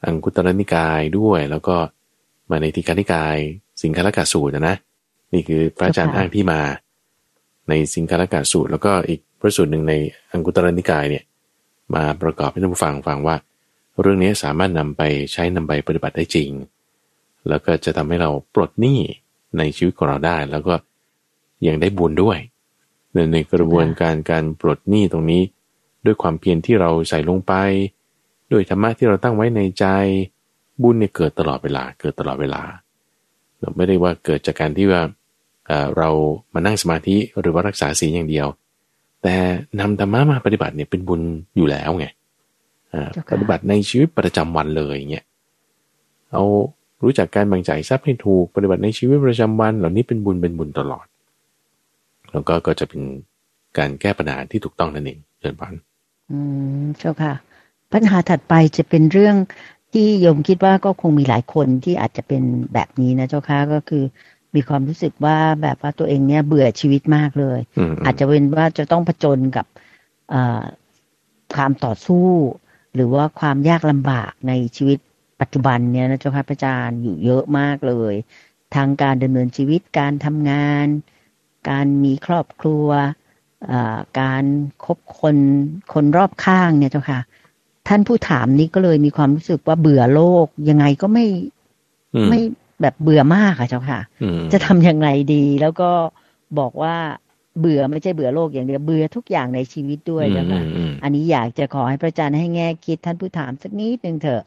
[0.05, 1.77] อังคุตรนิกายด้วย แล้วก็
[2.51, 3.37] มาในทีฆานิกาย
[3.83, 4.77] สิงคลกาสูตรนะนะ
[5.33, 6.61] นี่คือพระอาจารย์อ้างที่มา
[7.69, 9.95] ในสิงคลกาสูตร แล้วก็อีกพระสูตรหนึ่งใน
[10.33, 11.25] อังคุตรนิกายเนี่ย
[11.95, 13.37] มาประกอบให้ท่านผู้ฟังฟังว่า
[14.01, 16.51] เรื่องนี้สามารถนำไปใช้นำไปปฏิบัติได้จริง
[17.49, 18.99] แล้วก็จะทำให้เราปลดหนี้
[19.59, 20.75] ในชีวิตของเราได้ แล้วก็
[21.66, 22.38] ยังได้บุญด้วย
[23.33, 25.43] ในกระบวนการการปลดหนี้ตรงนี้
[26.05, 27.53] ด้วยความเพียรที่เราใส่ลงไป
[28.53, 29.85] ด้วยธรรมะที่เราตั้งไว้ในใจ
[30.83, 32.62] บุญเนี่ยเกิดตลอดเวลาเกิดตลอดเวลา
[33.61, 35.03] เราไม่ได้ว่าเกิดจากการที่ว่า
[35.97, 36.09] เรา
[36.55, 38.47] มานั่งสมาธิหรือว่ารักษาศีลอย่างเดียว
[39.23, 39.35] แต่
[39.81, 41.21] นำธรรมะมาปฏิบัติเนี่ยเป็นบุญ
[41.57, 42.07] อยู่แล้วไง
[43.33, 45.25] ปฏิบัติในชีวิตประจำวันเลยเงี้ย
[46.31, 46.45] เอา
[47.03, 51.07] รู้จักการแบ่งจ่ายทรัพย์ให้ถูกปฏิบัติในชีวิตประจำวัน เหล่านี้เป็นบุญเป็นบุญตลอด
[52.33, 53.03] แล้วก็ก็จะเป็น
[53.79, 55.75] การแก้ปัญหาที่ถูกต้องนั่นเองเชิญพัน
[56.31, 56.39] อื
[56.83, 57.33] มเจ้าค่ะ
[57.93, 59.37] ปัญหาถัดไปจะเป็นเรื่อง
[59.93, 62.43] ที่โยมคิดว่าก็คงมีหลายคนที่อาจจะเป็น
[62.75, 64.05] แบบนี้นะเจ้าค่ะก็คือ
[64.55, 67.61] มีความรู้สึกว่าแบบว่าตัวเองเนี่ยเบื่อชีวิตมากเลย
[68.05, 69.67] อาจจะเป็นว่าจะต้องผจญกับ
[71.55, 72.29] ความต่อสู้
[72.95, 74.99] หรือว่าความยากลำบากในชีวิต
[75.41, 78.15] ปัจจุบันเนี่ยนะเจ้าค่ะพระอาจารย์อยู่เยอะมากเลย
[78.75, 80.87] ทางการดำเนินชีวิตการทำงาน
[81.71, 82.87] การมีครอบครัว
[84.21, 84.45] การ
[84.85, 85.37] คบคน
[85.93, 87.21] คนรอบข้างเนี่ยเจ้าค่ะ
[87.89, 91.27] ท่านผู้ถามนี้ก็เลยมีความรู้สึกว่าเบื่อโลกยังไงก็ไม่
[92.31, 92.41] ไม่
[92.83, 94.01] แบบเบื่อมากอะเจ้าค่ะ
[94.53, 95.90] จะทำยังไงดี แล้วก็
[96.59, 96.97] บอกว่า
[97.61, 100.62] เบื่อไม่ใช่เบื่อโลกอย่างเดียวเบื่อทุกอย่างในชีวิตด้วยเจ้าค่ะ
[101.03, 104.43] อันนี้อยากจะขอให้พระอาจารย์ให้แง่คิดท่านผู้ถามสักนิดนึงเถอะ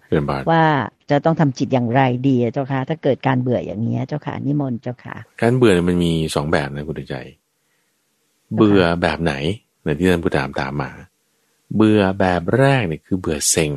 [0.52, 0.64] ว่า
[1.10, 7.16] จะต้องทำจิตอย่างไรดีเจ้าค่ะ ถ้าเกิดการเบื่ออย่างนี้เจ้าค่ะนิมนต์เจ้าค่ะ การเบื่อมันมีสองแบบนะคุณใจ
[8.56, 9.34] เบื่อแบบไหน
[9.84, 10.92] ในที่ท่านผู้ถามถามมา
[11.76, 13.72] เบื่อแบบแรกเนี่ยคือเบื่อเซ็ง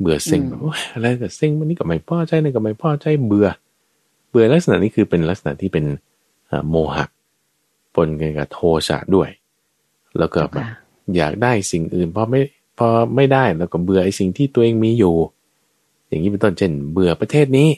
[0.00, 0.60] เบื่อเซ็งแบบ
[0.92, 3.48] อะไรแต่เซ็งมันนี่ก็ไม่พอใจนี่ก็ไม่พอใจเบื่อ
[4.30, 5.84] เบื่อลักษณะนี้คือเป็นลักษณะที่เป็น
[6.70, 7.04] โมหะ
[7.94, 9.28] ปนกันกับโทสะด้วย
[10.18, 10.66] แล้วก็แบบ
[11.16, 12.40] อยากได้สิ่งอื่นพอไม่
[12.78, 15.14] พอไม่ได้แล้วก็เบื่อไอ้สิ่งที่ตัวเองมีอยู่
[16.08, 17.68] อย่างนี้เป็นต้นเช่น เบื่อประเทศนี้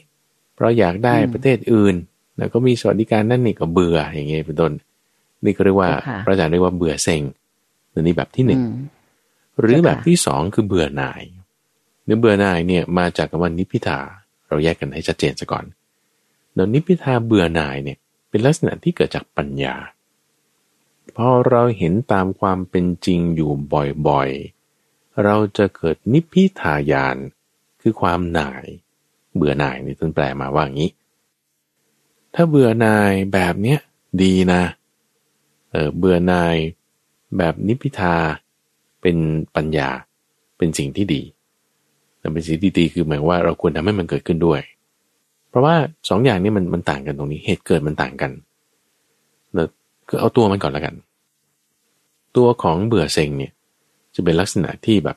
[0.55, 1.95] เพราะอยากได้ประเทศอื่น
[2.39, 4.73] แล้วก็มีสวัสดิการนั่นนี่ก็เบื่ออย่างเงี้เป็นต้น
[5.45, 5.91] นี่ก็เรียกว่า
[6.25, 7.23] พระอาจารย์เรียกว่าเบื่อเซ็ง
[8.01, 8.61] นี่แบบที่หนึ่ง
[9.61, 11.23] หรือแบบที่สองคือเบื่อหน่าย
[12.07, 13.99] เนื้อเบื่อหน่ายเนี่ยมาจากคำว่านิพิทา
[14.49, 15.65] เราแยกกันให้ชัดเจนซะก่อน
[16.55, 19.77] เดี๋ยวนิพิทาเบื่อหน่ายเนี่ยเป็นลักษณะที่เกิดจากปัญญา
[21.17, 23.53] พอเราเห็นตามความเป็นจริงอยู่
[24.09, 27.17] บ่อยๆ เราจะเกิดนิพิทายาน
[27.81, 28.65] คือความหน่าย
[29.37, 30.91] เบื่อหน่ายนี่ต้นแปลมาว่างี้
[32.35, 33.79] ถ้าเบื่อหน่ายแบบเนี้ย
[34.23, 34.63] ดีนะ
[35.71, 36.57] เออเบื่อหน่าย
[37.39, 38.17] แบบนิพิทา
[39.01, 39.17] เป็น
[39.55, 39.91] ปัญญา
[40.57, 41.23] เป็นสิ่งที่ดี
[42.27, 44.61] แต่เป็นสิ่งที่ดีคือหมายว่าเราควรทำให้มันเกิดขึ้นด้วย
[45.49, 45.75] เพราะว่า
[46.09, 48.31] สองอย่างนี้มันมันต่างกันตรงนี้ เหตุเกิดมันต่างกัน
[49.55, 49.69] เนอะ
[50.09, 50.95] คือเอาตัวมันก่อนแล้วกัน
[52.37, 53.53] ตัวของเบื่อเซ็งเนี่ย
[54.15, 55.17] จะเป็นลักษณะที่แบบ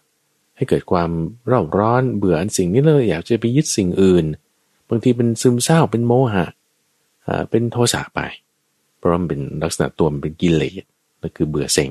[0.56, 1.10] ให้เกิดความ
[1.52, 4.26] ร้อนร้อนเบื่ออันสิ่งนี้เลยอยากจะไปยึดสิ่งอื่น
[4.88, 6.46] พบางทีเป็นซึมเศร้าเป็นโมหะ
[7.50, 8.20] เป็นโทสะไป
[8.98, 10.84] เพราะมันเป็นลักษณะตัวมันเป็นกิเลส
[11.22, 11.90] นั่นคือเบื่อเซ็ง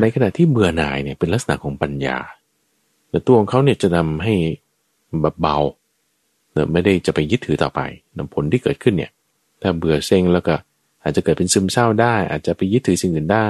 [0.00, 2.18] ในขณะที่เบื่อหน่ายเนี่ยเป็นลักษณะของปัญญา
[3.10, 4.34] แต่ตัวของเขาเนี่ยจะทาให้
[5.22, 5.56] แบบเบา
[6.52, 7.80] เนี่ยไม่ได้จะไปยึดถือต่อไป
[8.34, 9.10] ผลที่เกิดขึ้นเนี่ย
[9.60, 10.54] ถ้าเบื่อเซ็งแล้วก็
[11.02, 13.48] อาจจะเกิดเป็นซึมเศร้าได้ อาจจะไปยึดถือสิ่งอื่นได้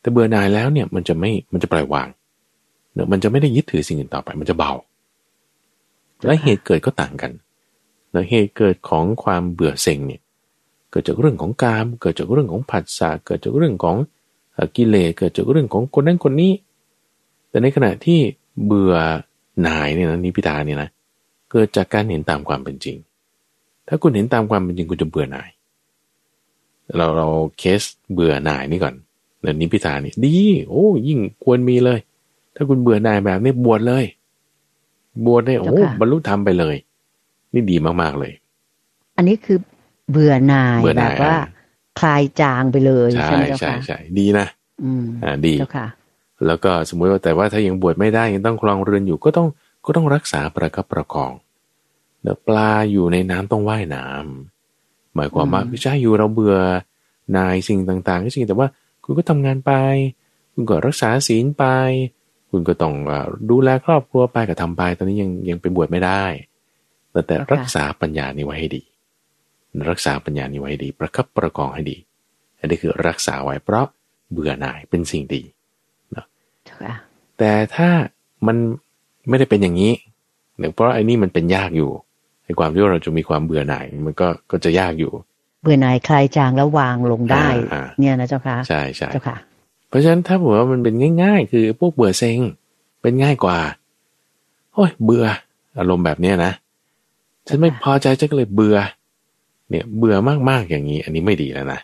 [0.00, 2.08] แต่เบื่อหน่ายแล้วเนี่ยมันจะไม่มันจะปล่อยวาง
[2.94, 4.72] เน่ยมันจะไม่ได้ยึดถือสิ่งอื่นต่อไป มันจะเบา
[6.24, 7.32] และเหตุเกิดก็ต่างกัน
[8.12, 10.20] เน่ยเหตุเกิดของความเบื่อเซ็งเนี่ย
[10.90, 13.96] เกิดจากเรื่องของกาม เกิดจากเรื่องของผัสสะเกิดจากเรื่องของ
[14.76, 16.52] กิเลสเกิดจากเรื่องของคนนั้นคนนี้
[17.48, 18.20] แต่ในขณะที่
[18.66, 18.94] เบื่อ
[19.62, 20.88] หน่ายเนี่ยนะนิพิตาเนี่ยนะ
[21.50, 22.96] เกิดจากการเห็นตามความเป็นจริง
[23.88, 25.48] ถ้าคุณเห็นตามความเป็นจริงคุณจะเบื่อหน่าย
[26.96, 28.94] เราเราเคสเบื่อหน่ายนี่ก่อน
[29.42, 30.34] เดี๋ยวนิพิตานี่ดี
[30.68, 31.98] โอ้ยิ่งควรมีเลย
[32.54, 34.04] ถ้าคุณเบื่อหน่ายแบบนี้บวชเลย
[35.26, 35.68] บวชได้โอ้
[36.00, 36.76] บรรลุธรรมไปเลย
[37.52, 38.32] นี่ดีมากๆเลย
[39.16, 39.58] อันนี้คือ
[40.10, 41.36] เบื่อหน่ายแบบว่า
[42.00, 44.46] คลายจางไปเลยใช่ไหมใช่ใช่ดีนะ
[44.84, 45.54] อืมอ่าดี
[46.46, 49.48] แล้วก็สมมุติว่าแต่ว่าถ้ายังบวชไม่ได้ยังต้องคลองเรือนอยู่ก็ต้อง
[49.84, 51.32] ก็ต้องรักษาประคับประคอง
[52.22, 56.56] เดี๋ยวปลาอยู่ในน้ำต้องว่ายน้ำหมายความว่าไม่ใช่อยู่เราเบื่อ
[57.36, 58.68] นายสิ่งต่างๆก็จริงแต่ว่า
[59.04, 59.72] คุณก็ทำงานไป
[60.54, 61.64] คุณก็รักษาศีลไป
[62.50, 62.94] คุณก็ต้อง
[63.50, 66.24] ดูแลครอบครัวไปก็ทำไป ตอนนี้ยังยังไปบวชไม่ได้
[67.10, 68.82] แต่แต่รักษาปัญญานี้ไว้ให้ดี
[69.90, 71.96] รักษาปัญญานี้ไวให้ดี ประคับประคองให้ดี
[72.58, 73.86] อันนี้คือรักษาไว้เพราะ
[74.32, 75.42] เบื่อหน่ายเป็นสิ่งดี
[77.42, 77.88] แต่ถ้า
[78.46, 78.56] มัน
[79.28, 79.92] ไม่ได้เป็นอย่างนี้
[80.58, 81.90] เนื่องเพราะไอ้นี่มันเป็นยากอยู่
[82.44, 85.12] ในความที่เราจะมีความเบื่อหน่ายมันก็ก็จะยากอยู่
[85.62, 87.46] เบื่อหน่ายคลายจางแล้ววางลงได้
[87.98, 89.36] เนี่ยนะเจ้าค่ะใช่ใช่เจ้าค่ะ
[89.88, 92.38] เพราะฉะนั้นถ้าบอกว่ามันเป็นง่าย ๆ คือพวกเบื่อเซ็ง
[93.02, 93.58] เป็นง่ายกว่า
[94.74, 95.24] โอ้ยเบื่อ
[95.78, 96.52] อารมณ์แบบเนี้ยนะ
[97.48, 98.76] ฉันไม่พอใจฉันก็เลยเบื่อ
[99.70, 100.14] เนี่ย เบื่อ
[100.50, 101.80] มากๆอย่างนี้ อันนี้ไม่ดีแล้วนะ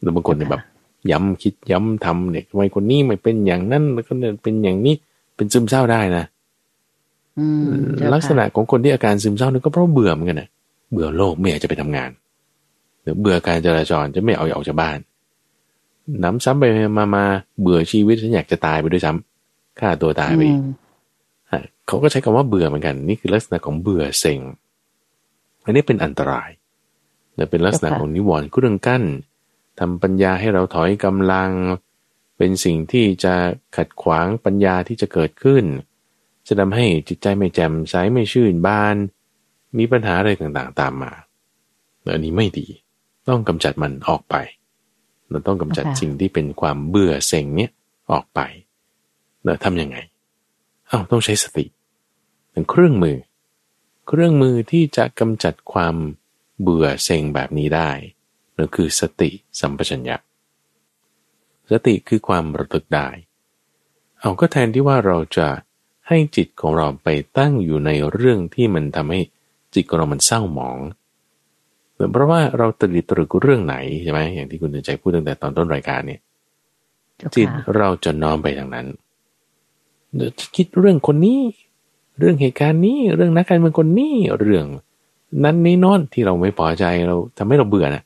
[0.00, 0.62] หรือบางคนเนี่ยแบบ
[1.10, 4.94] ย้ำคิดย้ำทำเนี่ยทำไมคนนี้ไม่เป็นอย่างนั้นแล้วก็เป็นอย่างนี้
[5.36, 6.24] เป็นซึมเศร้าได้นะ
[8.14, 10.48] ลักษณะของคนที่อาการซึมเศร้านี่ก็เพราะเบื่อเหมือนกันนะ
[10.92, 12.10] เบื่อโลกไม่อยากจะไปทำงาน
[13.02, 14.98] หรือเบื่อการจราจรจะไม่เอาออกจากบ้าน
[16.22, 16.64] น้ำซ้ำไป
[16.98, 17.24] มามา
[17.60, 20.42] เบื่อชีวิตฉันอยากจะตายไปด้วยซ้ำฆ่าตัวตายไป
[21.86, 24.40] เขาก็ใช้คำว่าเบื่อเหมือนกัน นี่คือลักษณะของเบื่อเซ็ง
[25.64, 26.50] อันนี้เป็นอันตราย
[27.34, 29.02] แต่เป็นลักษณะของนิวรณ์เครื่องกั้น
[29.80, 31.50] ทำปัญญาให้เราถอยกำลัง
[32.36, 33.34] เป็นสิ่งที่จะ
[33.76, 35.64] ขัดขวางปัญญาที่จะเกิดขึ้น
[36.46, 38.96] จะทำให้จิตใจไม่แจ่มใสไม่ชื่นบาน
[39.76, 41.12] มีปัญหาอะไรต่างๆตามมา
[42.12, 42.66] อันนี้ไม่ดี
[43.28, 44.34] ต้องกำจัดมันออกไป
[45.28, 47.70] เราต้องกำจัดสิ่งที่เป็นความเบื่อเซ็งเนี้ย
[48.12, 48.40] ออกไป
[49.44, 49.96] เราทำยังไง
[50.88, 51.64] เอ้าต้องใช้สติ
[52.50, 53.18] เป็นเครื่องมือ
[54.08, 55.94] เครื่องมือที่จะกำจัดความ
[56.62, 57.90] เบื่อเซ็งแบบนี้ได้
[58.60, 60.16] นั่นคือสติสัมปชัญญะ
[61.70, 63.08] สติคือความระลึกได้
[64.20, 65.48] เอาก็แทนที่ว่าเราจะ
[66.08, 69.20] ให้จิตของเราไปตั้งอยู่ในเรื่องที่มันทำให้
[69.74, 70.78] จิตของเรามันเศร้าหมอง
[72.12, 76.20] เพราะว่าเราตริตรึกเรื่องไหนใช่ไหมอย่างที่คุณใจพูดตั้งแต่ตอนต้นรายการเนี่ย
[77.36, 78.86] จิตเราจะน้อมไปทางนั้น
[80.38, 81.40] จะคิดเรื่องคนนี้
[82.18, 84.66] เรื่องเหตุการณ์นี้ เรื่องนักการเมืองคนนี้ เรื่อง
[85.44, 88.02] นั้นนี้นอนที่เราไม่พอใจเราทำให้เราเบื่อนะ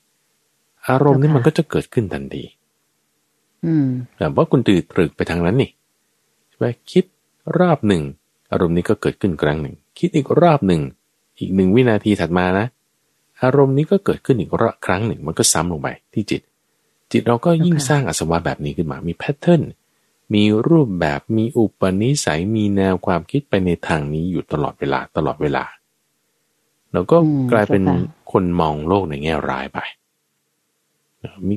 [0.88, 2.44] อารมณ์นี่มันก็จะเกิดขึ้นทันที
[4.16, 5.70] แต่ว่าคุณตื่นตรึกไปทางนั้นนี่
[6.48, 7.04] ใช่ไหมคิด
[7.58, 8.02] รอบหนึ่ง
[8.52, 10.82] อารมณ์นี้ก็เกิดขึ้นครั้งหนึ่ง คิดอีกรอบหนึ่ง
[11.38, 12.66] อีกหนึ่งวินาทีถัดมานะ
[13.42, 16.42] อารมณ์นี้ก็เกิดขึ้นอีกรอบครั้งหนึ่ง มันก็ซ้ำลงไปที่จิต
[17.12, 19.62] จิตเราก็ยิ่งสร้างอสวะแบบนี้ขึ้นมา มีแพทเทิร์น
[20.34, 25.64] มีรูปแบบ มีอุปนิสัย มีแนวความคิดไปในทางนี้อยู่ตลอดเวลาตลอดเวลา
[26.92, 27.18] เราก็
[27.52, 27.84] กลายเป็น
[28.32, 29.78] คนมองโลกในแง่ร้ายไป
[31.48, 31.54] มี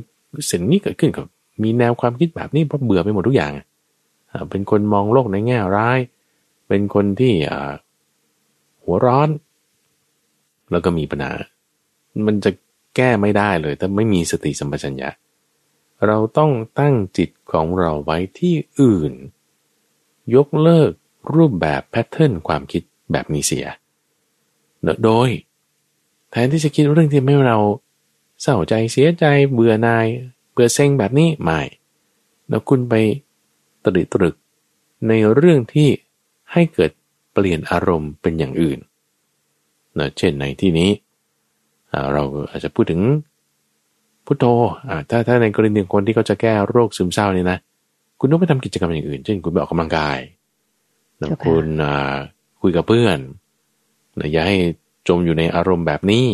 [0.51, 1.25] สิ่งนี้เกิดขึ้นกับ
[1.63, 3.51] มีแนวความคิดแบบนี้เพราะเบื่อไปหมดทุกอย่าง
[4.49, 5.99] เป็นคนมองโลกในแง่ร้าย
[6.67, 7.33] เป็นคนที่
[8.83, 9.29] หัวร้อน
[10.71, 11.33] แล้วก็มีปัญหา
[12.25, 12.51] มันจะ
[12.95, 15.09] แก้ไม่ได้เลย ถ้าไม่มีสติสัมปชัญญะ
[16.07, 19.13] เราต้องตั้งจิตของเราไว้ที่อื่น
[20.35, 20.91] ยกเลิก
[21.35, 23.65] รูปแบบแพทเทิร์นความคิดแบบนี้เสีย
[25.03, 25.29] โดย
[26.31, 27.57] แทนที่จะคิดเรื่องที่ไม่เรา
[28.41, 30.07] เศร้าใจเสียใจเบื่อนาย
[30.51, 31.59] เบื่อเซ็งแบบนี้ไม่
[32.49, 32.93] แล้วคุณไป
[33.85, 34.35] ตรึกตรึก
[35.07, 35.89] ในเรื่องที่
[36.51, 36.91] ให้เกิด
[37.33, 38.79] เปลี่ยนอารมณ์เป็นอย่างอื่น
[39.99, 40.89] นะเช่นในที่นี้
[42.13, 43.01] เราอาจจะพูดถึง
[44.25, 44.45] พุทโธ
[45.09, 47.57] ถ้าถ้าในกรณีคนที่เขาจะแก้โรคซึมเศร้านี่นะ
[48.19, 50.17] คุณต้องไปทำกิจกรรมอย่างอื่น เช่น คุณไปออกกำลังกาย
[51.17, 51.65] แล้วคุณ
[52.61, 53.17] คุยกับเพื่อน
[54.31, 54.57] อย่าให้
[55.07, 56.27] จมอยู่ในอารมณ์แบบนี้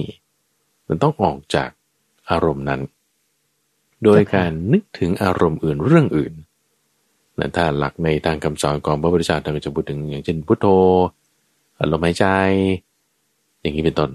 [0.87, 1.69] มันต้องออกจาก
[2.31, 2.81] อารมณ์นั้น
[4.03, 6.33] โดยการนึกถึงอารมณ์อื่นเรื่องอื่น
[7.39, 10.65] นะถ้าหลักในทางคำสอนของพระพุทธเจ้าท่านก็จะพูดถึงอย่างเช่นพุทโธ
[11.91, 12.25] ลมหายใจ
[13.61, 14.11] อย่างนี้เป็นต้น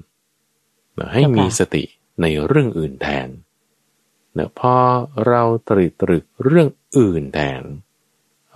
[0.98, 1.82] นะให้มีสติ
[2.22, 3.28] ในเรื่องอื่นแทน
[4.36, 4.74] นะพอ
[5.26, 6.68] เราตรีตรึกเรื่อง
[6.98, 7.62] อื่นแทน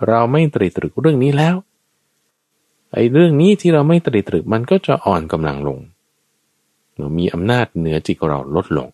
[0.07, 1.55] เราไม่ตรีตรึกเรื่องนี้แล้ว
[2.93, 5.79] ไอ้เรื่องนี้ที่เราไม่ตรีตรึกมันก็จะอ่อนกำลังลง
[7.17, 8.87] มีอำนาจเหนือจิตเราลดลง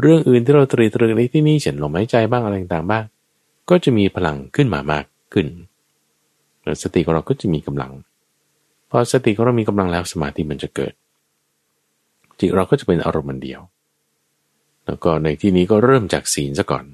[0.00, 3.04] เรื่องอื่นที่เราตรีตรึกในที่นี้เช่นลมหายใจบ้างอะไรต่างๆบ้าง
[3.70, 5.46] ก็จะมีพลังขึ้นมามากขึ้น
[6.82, 7.92] สติของเราก็จะมีกำลัง
[8.90, 10.92] พอสติของเรามีกำลังแล้วสมาธิมันจะเกิด
[12.38, 13.60] จิตเราก็จะเป็นอารมณ์เดียว
[14.86, 16.84] แล้วก็ในที่นี้ก็เริ่มจากศีลซะก่อน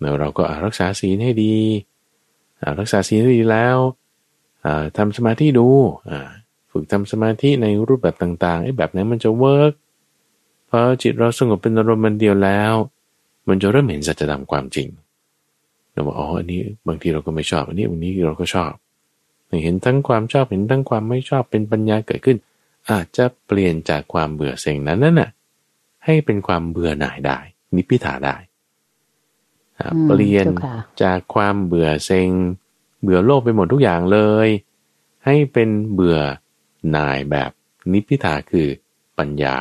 [0.00, 1.56] แล้วเราก็รักษาศีลให้ดี
[2.80, 3.76] รักษาศีลให้ดีแล้ว
[4.96, 5.68] ทำสมาธิดู
[6.70, 9.72] ฝึกทำสมาธิในรูปแบบต่างๆไอ้แบบไหนมันจะเวิร์ก
[10.74, 12.74] พอจิตเราสงบเป็นอารมณ์มันเดียวแล้ว
[13.48, 14.88] มันจะเริ่มเห็นสัจธรรมความจริง
[15.92, 18.72] เราบอกอ๋ออันนี้บางทีเราก็ไม่ชอบ อันนี้วันนี้เราก็ชอบ
[19.64, 22.38] เห็นทั้งความชอบเห็นทั้งความไม่ชอบเป็นปัญญาเกิดขึ้น
[22.90, 25.30] อาจจะเปลี่ยนจากความเบื่อเซ็งนั้นน่ะ
[26.04, 27.38] ให้เป็นความเบื่อหน่ายได้
[27.74, 28.36] นิพิทาได้
[30.06, 30.46] เปลี่ยน
[31.02, 32.30] จากความเบื่อเซ็ง
[33.02, 34.48] เบื่อโลกไปหมดทุกอย่างเลย
[35.24, 36.18] ให้เป็นเบื่อ
[36.90, 37.50] หน่ายแบบ
[37.92, 38.68] นิพพิทาคือ
[39.18, 39.56] ปัญญา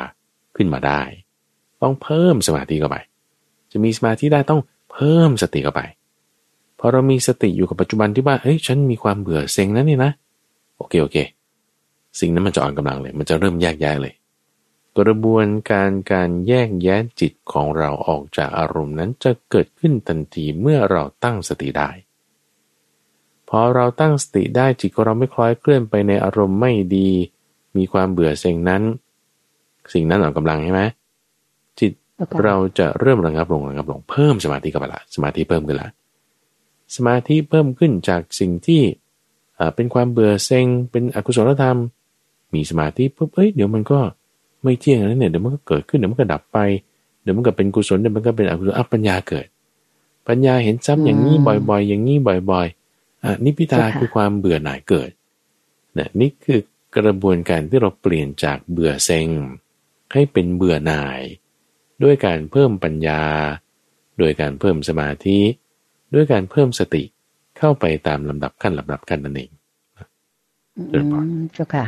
[0.55, 1.01] ขึ้นมาได้
[1.81, 2.97] ต้องเพิ่มสมาธิเข้าไป
[3.71, 4.61] จะมีสมาธิได้ต้อง
[4.91, 5.81] เพิ่มสติเข้าไป
[6.79, 10.11] พอเรามีสติอยู่กับปัจจุบันที่ว่าเฮ้ยฉันมีความเบื่อเซ็งนั้นนี่นะ
[10.77, 11.17] โอเคโอเค
[12.19, 14.13] สิ่งนั้นมันจะอ่อนกำลังเลย มันจะเริ่มแยกแยะเลย
[14.97, 21.89] กระบวนการการแยกแยะจิตของเราออกจากอารมณ์นั้นจะเกิดขึ้นทันทีเมื่อเราตั้งสติได้
[23.49, 27.09] พอเราตั้งสติได้จิตของเราไม่คล้อยเคลื่อนไปในอารมณ์ไม่ดี
[27.77, 28.83] มีความเบื่อเซ็งนั้น
[29.93, 30.81] สิ่งนั้นอ่อนกำลังใช่ไหม
[31.79, 32.39] จิต okay.
[32.43, 35.89] เราจะเริ่มระงับลงระงับลงเพิ่มสมาธิกับละสมาธิเพิ่มขึ้นละ
[36.95, 38.81] สมาธิเพิ่มขึ้นจากสิ่งที่
[39.75, 41.77] เป็นความเบื่อเซ็งเป็นอกุศลธรรม
[42.53, 43.99] มีสมาธิปุ๊บเอ้ยเดี๋ยวมันก็
[44.63, 46.57] ไม่เที่ยงแล้วเนี่ยเดี๋ยวมันก็เกิดขึ้นเดี๋ยวมันก็ดับไป
[47.21, 49.47] เดี๋ยวมันก็เป็นกุศลเดี๋ยวมันก็เป็นอกุศลอัปัญญาเกิด
[50.27, 51.35] ปัญญาเห็นซ้ำอย่างนี้
[51.69, 52.67] บ่อยๆ อย่างนี้บ่อย
[53.23, 55.09] อันิพิทาคือความเบื่อหน่ายเกิด
[55.97, 56.59] นะนี่คือ
[56.97, 59.27] กระบวนการที่เราเปลี่ยนจากเบื่อเซ็ง
[60.13, 61.21] ให้เป็นเบื่อหน่าย
[62.03, 63.23] ด้วยการเพิ่มปัญญา
[64.19, 65.39] โดยการเพิ่มสมาธิ
[66.13, 67.03] ด้วยการเพิ่มสติ
[67.57, 69.51] เข้าไปตามลำดับขั้นลำดับขั้นนั่นเอง
[71.53, 71.85] เจ้าค่ะ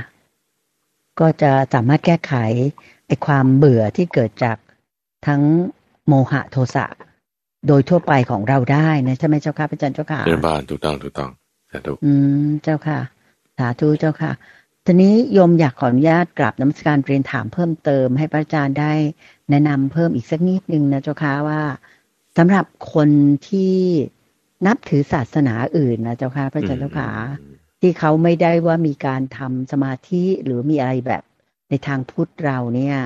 [1.20, 2.34] ก็จะสามารถแก้ไข
[3.08, 4.58] ไอ้ความเบื่อที่เกิดจาก
[5.28, 5.42] ทั้ง
[6.08, 6.86] โมหะโทสะ
[7.68, 11.30] โดยทั่วไปของเราได้นะใช่ไหมเจ้าค่ะพระอาจารย์เจ้าค่ะเป็นบานถูกต้องถูกต้อง
[11.72, 12.12] สาธุอื
[12.46, 13.00] มเจ้าค่ะ
[13.58, 14.32] สาธุเจ้าค่ะ
[14.86, 18.93] ทีนี้โยมอยากขออนุญาตกราบน้ำสการเรียนถามเพิ่มเติม ให้พระอาจารย์ได้
[19.50, 21.62] แนะนำเพิ่มอีกสักนิดนึงนะเจ้าค่ะว่า
[22.38, 23.10] สำหรับคน
[23.48, 23.76] ที่
[24.65, 27.10] นับถือศาสนาอื่นนะเจ้าค่ะพระอาจารย์เจ้าค่ะ
[27.82, 31.24] ที่เขาไม่ได้ว่ามีการทำสมาธิหรือมีอะไรแบบ
[31.69, 32.98] ในทางพุทธเราเนี่ย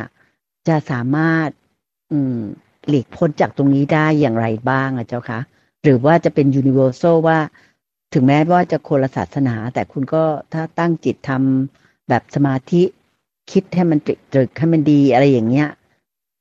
[0.67, 1.49] จะสามารถ
[2.11, 2.39] อืม
[2.87, 5.39] หลีกพ้นจากตรงนี้ได้อย่างไรบ้างอะเจ้าคะ
[5.83, 7.39] หรือว่าจะเป็นยูนิเวอร์แซลว่า
[8.13, 12.81] ถึงแม้ว่าจะคนละศาสนา แต่คุณก็ถ้าตั้งจิตทำแบบสมาธิ
[13.51, 13.99] คิดให้มัน
[14.33, 15.69] ตรึกให้มันดีอะไรอย่างเงี้ย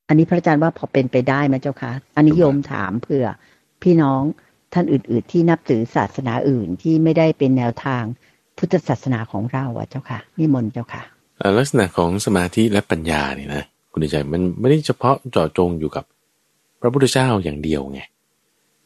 [0.08, 3.26] อันนี้พระอาจารย์ว่าพอเป็นไปได้ไหมเจ้าคะอันนี้โยมถามเผื่อ
[3.82, 4.22] พี่น้อง
[4.72, 8.02] ท่านอื่น ๆ ที่นับถือศาสนาอื่นที่ไม่ได้เป็นแนวทาง
[8.58, 11.02] พุทธศาสนาของเราอะเจ้าค่ะนิมนต์เจ้าค่ะ
[11.58, 16.04] ลักษณะของสมาธิและปัญญาเนี่ยนะคุณใจมันไม่ได้เฉพาะเจาะจงอยู่กับ
[16.80, 18.00] พระพุทธเจ้าอย่างเดียวไง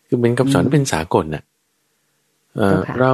[0.06, 1.42] คือเป็นคำสอนเป็นสากลน่ะ
[2.56, 3.12] เออเรา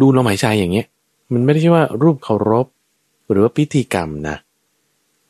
[0.00, 0.86] ดูลมหายใจอย่างเงี้ย
[1.32, 2.66] มันไม่ได้ใช่ว่ารูปเคารพ
[3.30, 4.36] หรือว่าพิธีกรรมนะ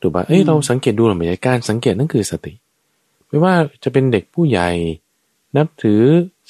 [0.01, 2.53] ถูกปะเอ้ยเราสังเกตดูลมหายใจการสังเกตนั่นคือสติ
[3.27, 3.53] ไม่ว่า
[3.83, 4.69] จะเป็นเด็กผู้ใหญ่
[5.57, 6.01] นับถือ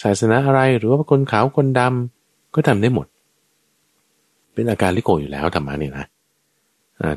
[0.03, 3.07] ศาสนาอะไรหรือว่าคนขาวคนดำก็ทำได้หมด
[4.53, 6.05] เป็นอาการลิโกอยู่แล้วธรรมะเนี่ยนะ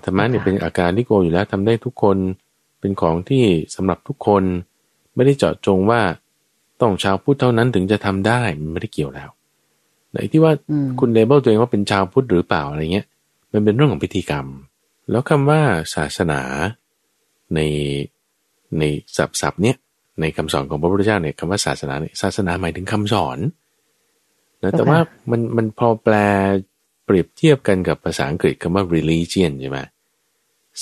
[0.04, 2.16] ธรรมะเนี่ยเป็นอาการลิโกอยู่แล้วทำได้ทุกคน
[2.80, 4.42] เป็นของที่สำหรับทุกคน
[5.14, 6.00] ไม่ได้เจาะจงว่า
[6.80, 9.30] ต้องชาวพุทธเท่านั้นถึงจะทำได้มันไม่ได้เกี่ยวแล้ว
[10.16, 10.52] ไหนที่ว่า
[11.00, 13.06] คุณเลเบลตัวเองว่าเป็นชาวพุทธหรือเปล่าอะไรเงี้ย
[13.52, 14.46] มันเป็นเรื่องของพิธีกรรม
[15.10, 15.60] แล้วคำว่า
[15.94, 16.40] ศาสนา
[17.54, 17.60] ใน
[18.78, 18.82] ใน
[19.16, 19.76] ศัพท์ศัพท์เนี้ย
[20.20, 23.38] ในคำสอนของพระพุทธเจ้าเนี่ยคำว่าศาสนาเนี่ยศาสนาหมายถึงคำสอน
[24.62, 24.98] นะแต่ว่า
[25.30, 26.14] มันมันพอแปล
[27.04, 29.78] เปรียบเทียบกันกับภาษาอังกฤษคำว่า religion ใช่ไหม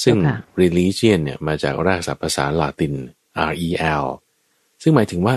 [0.02, 0.16] ซึ่ง
[0.62, 2.94] religion เนี่ยมาจากรากศัพท์ภาษาลาติน
[3.50, 3.68] R E
[4.02, 4.06] L
[4.82, 5.34] ซึ่งหมายถึงว่า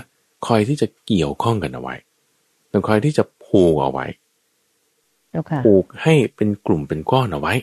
[0.48, 1.96] คอยที่จะเกี่ยวข้องกันเอาไว้
[2.72, 4.06] ต้องคอยที่จะ ผูกเอาไว้
[5.66, 7.54] ผูกให้เป็นกลุ่มเป็นก้อนเอาไว้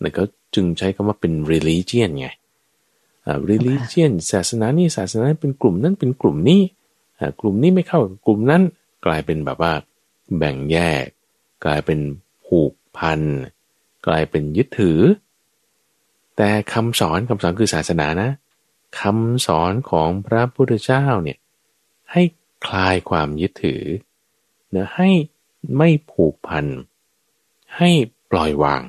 [0.00, 0.22] แล้วก็
[0.54, 2.28] จึงใช้คำว่าเป็น religion ไง
[3.26, 6.60] อ่า religion ศาสนานี่ศาสนาเป็นกลุ่มนั้นเป็นกลุ่มนี้
[7.18, 8.62] อ่ากลุ่มนี้ไม่เข้ากับกลุ่มนั้น
[9.06, 9.72] กลายเป็นแบบว่า
[10.38, 11.04] แบ่งแยก
[11.64, 12.00] กลายเป็น
[12.46, 13.20] ผูกพัน
[14.06, 15.00] กลายเป็นยึดถือ
[16.36, 18.30] แต่คำสอนคำสอนคือศาสนานะ
[19.00, 21.38] คำสอนของพระพุทธเจ้าเนี่ย
[22.12, 22.22] ให้
[22.66, 23.82] คลายความยึดถือ
[24.13, 25.10] เนะให้
[25.76, 26.66] ไม่ผูกพัน
[27.76, 27.90] ให้
[28.30, 28.82] ปล่อยวาง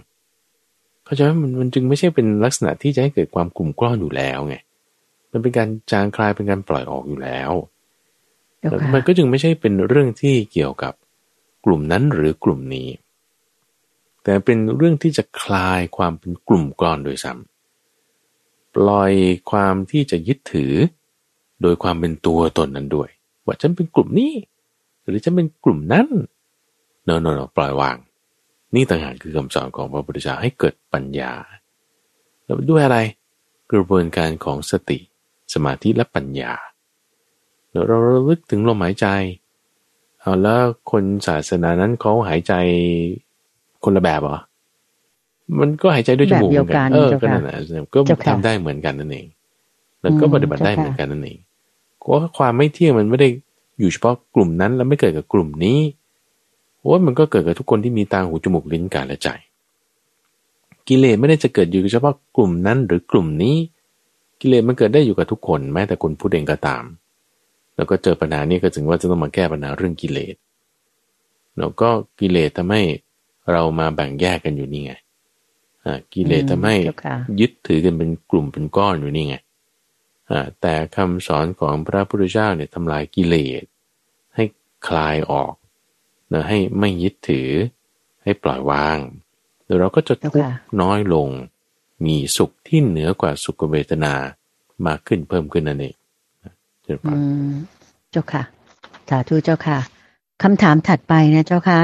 [1.05, 4.55] เข้าใจไหมมันมันจึงไม่ใช่เป็นลักษณะที่จะให้เกิดความกลุ่มกล้อนอยู่แล้วไง
[5.31, 7.51] มันเป็นการจางคลายเป็นการปล่อยออกอยู่แล้ว
[8.93, 10.93] มันก็จึงไม่ใช่เป็นเรื่องที่เกี่ยวกับ
[11.65, 12.89] กลุ่มนั้นหรือกลุ่มนี้
[14.23, 19.13] แต่เป็นเรื่องที่จะคลายความเป็นกลุ่มกลอนโดยซ้ำปล่อย
[19.51, 20.73] ความที่จะยึดถือ
[21.61, 23.09] โดยความเป็นตัวตนนั้นด้วย
[23.45, 24.33] ว่าฉันเป็นกลุ่มนี้
[25.07, 26.07] หรือฉันเป็นกลุ่มนั้น
[27.05, 27.97] เนอะเนอะปล่อยวาง
[28.75, 31.31] นี่ต่างหากคือคำสอนของพระพุทธเจ้าให้เกิดปัญญา
[32.45, 32.99] แล้วด้วยอะไร
[33.71, 34.97] กระบวนการของสติ
[35.53, 36.53] สมาธิและปัญญา
[37.87, 39.07] เราระลึกถึงลมหายใจ
[40.21, 42.53] เอาแล้วคนศาสนานั้นเขาหายใจ
[43.83, 44.37] คนละแบบเหรอ
[45.59, 47.55] มันก็หายใจด้วยจมูกเหมือนกัน เออ ก็นั่นแหละ
[47.93, 49.27] ก็ทำได้เหมือนกันนั่นเอง
[50.01, 51.37] แล้วก็ปฏิบัติได้เหมือนกันนั่นเอง
[51.99, 53.29] เพราะความไม่เที่ยงมันไม่ได้
[53.79, 55.79] อยู่เฉพาะกลุ่มนั้นแล้วไม่เกิดกับกลุ่มนี้
[56.81, 59.29] โอ้มันก็เกิดกับทุกคนที่มีตาหูจมูกลิ้นกายและใจ
[60.87, 63.55] กิเลสไม่ได้จะเกิดอยู่เฉพาะกลุ่มนั้นหรือกลุ่มนี้
[64.41, 66.83] กิเลสมันเกิดได้อยู่กับทุกคนแม้แต่คนพูดเองก็ตาม
[67.75, 70.35] แล้วก็เจอปัญหานี้ก็ถึงว่าจะต้องมาแก้ปัญหาเรื่องกิเลส
[71.59, 72.81] แล้วก็กิเลสทำให้
[73.51, 74.93] เรามาแบ่งแยกกันอยู่นี่ไง
[76.13, 76.75] กิเลสทำให้
[77.39, 79.35] ยึดถือกันเป็นกลุ่มเป็นก้อนอยู่นี่ไง
[80.61, 83.63] แต่คำสอนของพระพุทธเจ้าเนี่ยทำลายกิเลส
[84.35, 84.43] ให้
[84.87, 85.53] คลายออก
[86.33, 87.49] นะให้ไม่ยึดถือ
[88.23, 88.97] ให้ปล่อยวาง
[89.65, 91.29] เดี๋ยวเราก็จะทุกข์น้อยลง
[92.05, 94.13] มีสุขที่เหนือกว่าสุขเวทนา
[94.87, 95.95] มากขึ้นเพิ่มขึ้นนั่นเอง
[96.83, 97.15] เจ้าค่ะ
[98.11, 98.43] เจ้าค่ะ
[99.09, 99.79] สาธุเจ้าค่ะ
[100.43, 101.79] คำถามถัดไปนะเจ้าค่ะ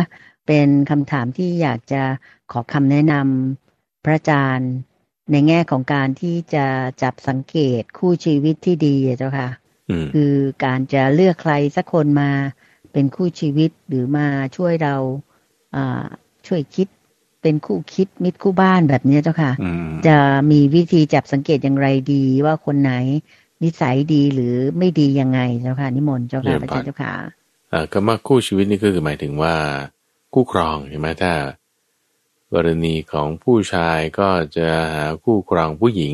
[0.47, 2.01] เป็นคำถามที่อยากจะ
[2.51, 4.71] ขอคำแนะนำพระอาจารย์
[5.31, 6.65] ในแง่ของการที่จะ
[7.03, 9.49] จับสังเกตคู่ชีวิตที่ดีเจ้าค่ะ
[10.13, 10.33] คือ
[10.65, 12.31] การจะเลือกใครสักคนมา
[12.93, 14.27] เป็นคู่ชีวิตหรือมา
[14.57, 14.95] ช่วยเรา
[16.47, 16.87] ช่วยคิด
[17.41, 19.51] เป็นคู่คิดมิตรคู่บ้านแบบนี้เจ้าค่ะ
[20.07, 20.17] จะ
[20.51, 22.93] มีวิธีจับสังเกตอย่างไรดีว่าคนไหน
[23.63, 27.13] นิสัยดีหรือไม่ดียังไงเจ้าค่ะ นิมนต์เจ้าค่ะพระเจ้าค่ะ
[27.91, 29.55] คำว่าคู่ชีวิตนี่ก็คือหมายถึงว่า
[30.33, 31.31] คู่ครองใช่ไหมถ้า
[32.53, 36.13] กรณีของผู้ชายก็จะหาคู่ครองผู้หญิง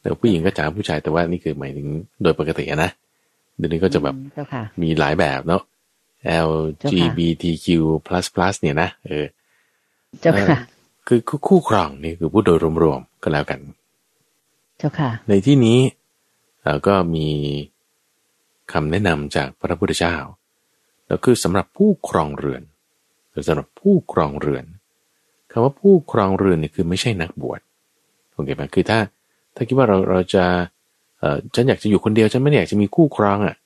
[0.00, 1.88] แต่ผู้หญิงก็จะหาผู้ชายแต่ว่านี่คือหมายถึง
[2.22, 2.90] โดยปกตินะ
[3.56, 4.14] เดี๋ยวนี้ก็จะแบบ
[4.82, 5.62] มีหลายแบบเนาะ
[6.50, 7.66] LGBTQ+
[8.60, 9.26] เนี่ยนะเออ
[10.20, 10.58] เจ้าค่ะ
[11.08, 13.60] คือคู่ครองนี่คือผู้โดยรวมๆก็แล้วกัน
[14.78, 15.78] เจ้าค่ะ ในที่นี้
[16.64, 17.28] แล้วก็มี
[18.72, 20.16] คำแนะนำจากพระพุทธเจ้า
[21.06, 22.62] แล้วคือสำหรับผู้ครองเรือน
[23.30, 24.64] หรือสำหรับผู้ครองเรือน
[25.56, 27.60] คำว่าผู้ครองเรือนนี่คือไม่ใช่นักบวช
[28.32, 28.98] โอเคไหมคือถ้า
[29.54, 30.44] ถ้าคิดว่าเราเราจะ
[31.18, 33.56] เอ่อฉันอยากจะอยู่คนเดียวฉันไม่อยากจะมีคู่ครองอะ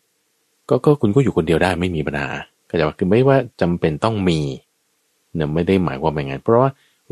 [0.69, 2.29] ก็ก็คุณก็อยู่คนเดียวได้ไม่มีปัญหา
[2.71, 4.41] ก็จะว่าคือไม่ว่าจำเป็นต้องมี
[5.35, 6.71] เนี่ยไม่ได้หมายความอย่างนั้นเพราะว่า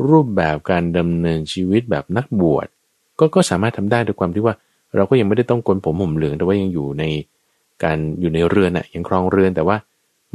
[0.09, 2.67] รูปแบบการดำเนินชีวิตแบบนักบวช
[3.19, 4.55] ก็ก็สามารถทำได้ด้วยความที่ว่า
[4.95, 7.03] เราก็ยังไม่ได้ต้องกลผมห่มเหลืองแต่ว่ายังอยู่ใน
[7.83, 9.77] การอยู่ในเรือนอะยังครองเรือนแต่ว่า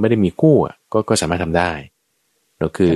[0.00, 1.70] ไม่ได้มีคู่อะก็ก็สามารถทำได้
[2.58, 2.94] เราคือ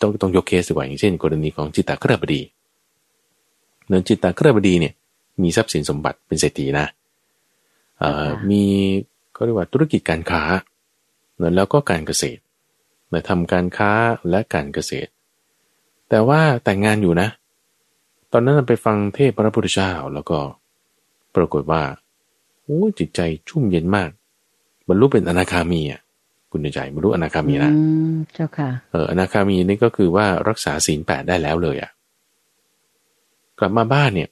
[0.00, 2.40] ต้องต้องยกเคสดีกว่าอย่างเช่น กรณีของจิตตะเครบดี
[3.88, 4.94] เนื่องจิตตะเครบดีเนี่ย
[5.42, 6.86] มีทรัพย์สินสมบัติเป็นเศรษฐีนะ
[8.50, 8.64] มี
[9.32, 10.42] เขาเรียกว่าธุรกิจการค้า
[11.56, 12.40] แล้วก็การเกษตร
[13.28, 13.90] ทำการค้า
[14.30, 15.10] และการเกษตร
[16.08, 17.28] แต่ว่าแต่งงานอยู่นะ
[18.32, 20.38] ตอนนั้นไปฟังเทศพระพุทธเจ้าแล้วก็
[21.36, 21.82] ปรากฏว่า
[22.62, 24.10] โอ้จิตใจชุ่มเย็นมาก
[24.88, 26.00] บรรลุเป็นอนาคามีอะ
[26.52, 27.72] คุณใจบรรลุอนาคามีนะ
[28.34, 31.90] เจ้าค่ะ เอออนาคามีนี่ก็คือว่ารักษาศีลแปดได้แล้วเลยอะ
[33.58, 34.28] กลับมาบ้านเนี่ย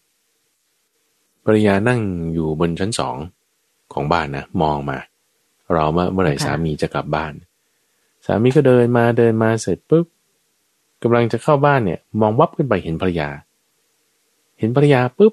[1.45, 2.01] ภรรยานั่ง
[2.35, 3.17] อยู่บนชั้นสอง
[3.93, 4.99] ของบ้านนะมองมา
[5.75, 7.33] รอมาเมื่อไหร่สามีจะกลับบ้าน
[8.27, 10.07] สามีก็เดินมาเดินมาเสร็จปุ๊บ
[11.03, 13.29] กำลังจะเข้าบ้านเนี่ย มองวับขึ้นไปเห็นภรรยา
[14.59, 15.33] เห็นภรรยาปุ๊บ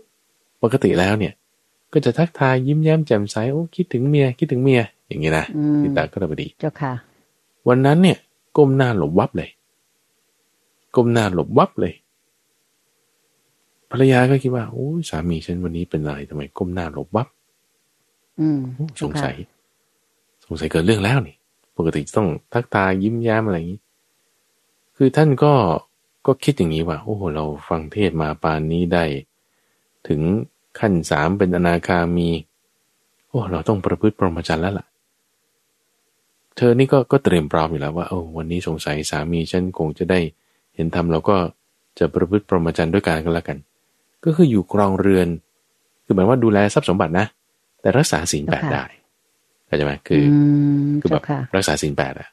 [0.64, 1.34] ปกติแล้วเนี่ย
[1.94, 5.46] ก็จะทักทายยิ้มแย้มแจ่มใสโอ้คิดถึงเมียคิดถึงเมีย อย่างนี้นะ
[5.82, 6.94] ติตาก็ระบดีเจ้าค่ะ
[7.68, 8.18] วันนั้นเนี่ย
[8.58, 9.50] ก้มหน้าหลบวับเลย
[10.96, 11.94] ก้มหน้าหลบวับเลย
[13.92, 17.28] ภรรยาก็คิดว่าโอ้สามีฉันวันนี้เป็นอะไรทำไมก้มหน้าหลบวับ
[18.40, 18.60] อืม
[19.02, 19.36] สงสัย
[20.46, 21.36] สงสัยเกิดเรื่องแล้วนี่
[21.78, 23.82] ปกติต้องทักทายยิ้มแย้มอะไรอย่างนี้
[24.98, 25.54] คือท่านก็
[26.26, 29.06] ก็คิดอย่างนี้ว่า โอ้โหเราฟังเทศมาปานนี้ได้
[30.08, 30.22] ถึง
[30.80, 32.30] ขั้นสามเป็นอนาคามี
[33.28, 34.86] โอ้ เราต้องประพฤติปรมจันแล้วล่ะ
[36.58, 40.20] เธอนี่ก็ก็เตรียมพร้อมอยู่แล้วว่าโอ้วันนี้สงสัยสามีฉันคงจะได้
[40.76, 41.38] เห็นธรรมเราก็
[42.00, 43.58] จะประพฤติปรมจันด้วยกันก็แล้วกัน
[44.26, 45.28] ก็คืออยู่กรองเรือน
[46.06, 47.26] คือหมายว่าดูแลทรัพย์สมบัตินะ
[47.82, 48.84] แต่รักษาศีลแปดได้
[49.68, 50.24] เข้าใจไหมคือ
[51.02, 51.24] คือแบบ
[51.56, 52.28] รักษาศีลแปดอะ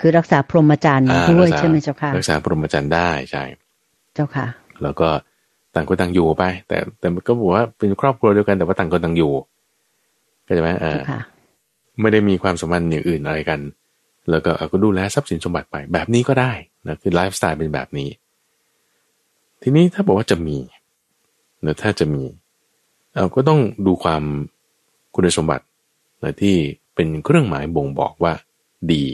[0.00, 3.42] คือรักษาพรหมจรรย์ด้วยใช่ไหมเจ้าค่ะรักษาพรหมจรรย์ได้ใช่
[4.14, 4.46] เจ้าค่ะ
[4.82, 5.08] แล้วก็
[5.74, 9.32] ต่างคนต่างอยู่ไป แต่แต่ก็บอกว่าเป็นครอบครัวเดียวกันแต่ว่าต่างคนต่างอยู่
[10.44, 11.00] เข้าใจไหมเออ
[12.00, 13.60] ไม่ได้มีความสัมพันธ์อย่างอื่นอะไรกัน
[14.30, 16.52] แล้วก็ก็ดูแลทรัพย์สินสมบัติไปแบบนี้ก็ได้
[16.86, 18.08] นะคือไลฟ์สไตล์เป็นแบบนี้
[19.62, 20.56] ทีนี้ถ้าบอกว่าจะมี
[21.62, 22.24] เนะถ้าจะมี
[23.16, 24.22] เราก็ต้องดูความ
[25.14, 25.64] คุณสมบัติ
[26.22, 26.56] นะที่
[26.94, 28.34] เป็นเครื่องหมายบ่งบอกว่า
[28.92, 29.04] ดี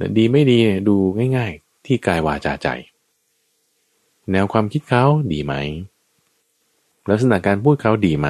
[0.00, 0.58] นะดีไม่ดี
[0.88, 0.96] ดู
[1.36, 2.68] ง่าย ๆ ที่กายวาจาใจ
[4.32, 5.54] แนวความคิดเขาดีไหม
[7.10, 8.28] ลักษณะการพูดเขาดีไหม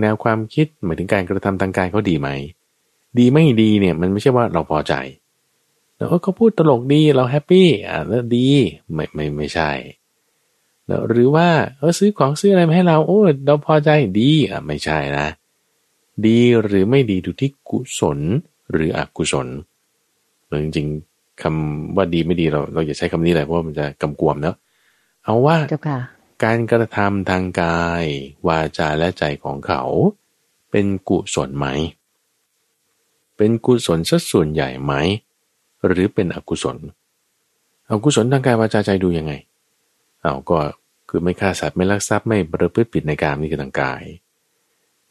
[0.00, 2.28] แนวความคิดหมายถึงการกระทำทางกายเขาดีไหม
[3.18, 4.94] ดีไม่ดีเนี่ยมันไม่ใช่ว่าเราพอใจ
[5.96, 8.48] แล้วเขาพูดตลกดีเราแฮปปี้อ่าแล้วดี
[8.92, 9.70] ไม่ไม่ไม่ใช่
[10.86, 11.48] แล้วหรือว่า
[11.78, 13.90] เออซื้อของซื้ออะไรมาให้เราโอ้เราพอใจ
[14.20, 15.26] ดีอะไม่ใช่นะ
[16.26, 18.18] ดีหรือไม่ดีดูที่กุศล
[18.72, 19.48] หรืออกุศล
[20.64, 24.56] จริงๆคำว่าดีไม่ดีเราเราอย่าใช้คำนี้เลยเพราะมันจะกำกวมเนาะ
[25.24, 25.56] เอาว่า
[26.44, 28.04] การกระทำทางกาย
[28.48, 29.82] วาจาและใจของเขา
[30.70, 31.66] เป็นกุศลไหม
[33.36, 34.92] เป็นกุศลสัดส่วนใหญ่ไหม
[35.86, 36.76] หรือเป็นอกุศล
[37.90, 39.32] อกุศลทางกายวาจาใจดูยังไง
[40.20, 40.58] เอาก็
[41.08, 44.02] คือไม่ฆ่าสัตว์ไม่ลักทรัพย์ไม่ประพฤติผิดในการนี่คือทางกาย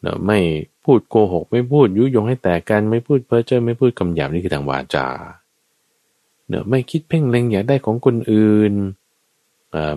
[0.01, 0.39] เนาะไม่
[0.85, 5.07] พูดโกหก ไม่พูดยุยงให้แตกกันไม่พูดเพ้อเจ้อไม่พูดคำหยาบนี่คือทางวาจา
[6.47, 8.98] เนาะไม่คิดเพ่งเล็งอยากได้ของคนอื่นเ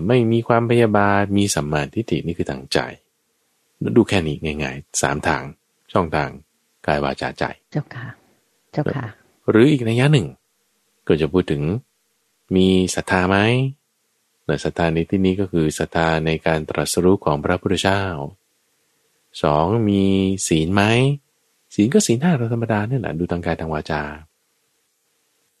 [0.07, 2.79] ไม่มีความพยาบาท มีสัมมาทิฏฐินี่คือทางใจ
[3.95, 5.43] ดูแค่นี้ง่ายๆสามทาง
[5.91, 6.29] ช่องทาง
[6.85, 8.05] กายวาจาใจ เจ้าค่ะ
[8.71, 9.05] เจ้าค่ะ
[9.49, 10.27] หรืออีกนัยยะหนึ่ง
[11.07, 11.61] ก็จะพูดถึง
[12.55, 13.37] มีศรัทธาไหม
[14.63, 18.03] ศรัทธาในที่นี้ก็คือศรัทธาในการตรัสรู้ของพระพุทธเจ้า
[19.43, 20.03] สองมี
[20.47, 20.83] ศีลไหม
[21.73, 24.01] ศีลก็ศีลห้าธรรมดาเนี่ยแหละดูทางกายทางวาจา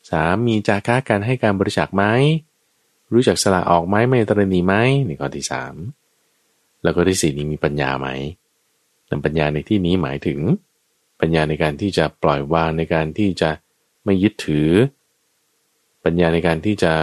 [0.09, 2.03] สามมีจาค้าการให้การบริจาคไหม
[3.13, 4.75] รู้จักสละออกไหมไม่ตรณีไหม
[5.07, 5.73] นี่ข้อที่สาม
[6.83, 8.07] แล้วก็ที่สี่นี้มีปัญญาไหม
[9.09, 10.39] นปัญญาในที่นี้หมายถึง
[11.19, 13.49] ปัญญาในการที่จะปล่อยวางในการที่จะ
[14.05, 14.69] ไม่ยึดถือ
[16.03, 16.93] ปัญญาในการที่จะ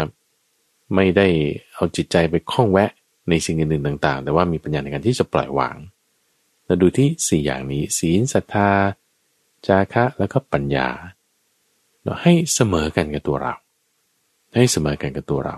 [0.95, 1.27] ไม่ได้
[1.75, 2.91] เอาจิตใจไปคล้องแวะ
[3.29, 5.77] ในสิ่งอื่นๆต่าง ๆ แต่ว่ามีปัญญาในการที่จะปล่อยวาง
[6.67, 8.71] เราดูที่สี่อย่างนี้ศีลศรัทธา
[9.67, 10.89] จาคะแล้วก็ปัญญา
[12.03, 13.55] เราให้เสมอกันกับตัวเรา
[14.55, 15.57] ให้เสมอกันกับตัวเรา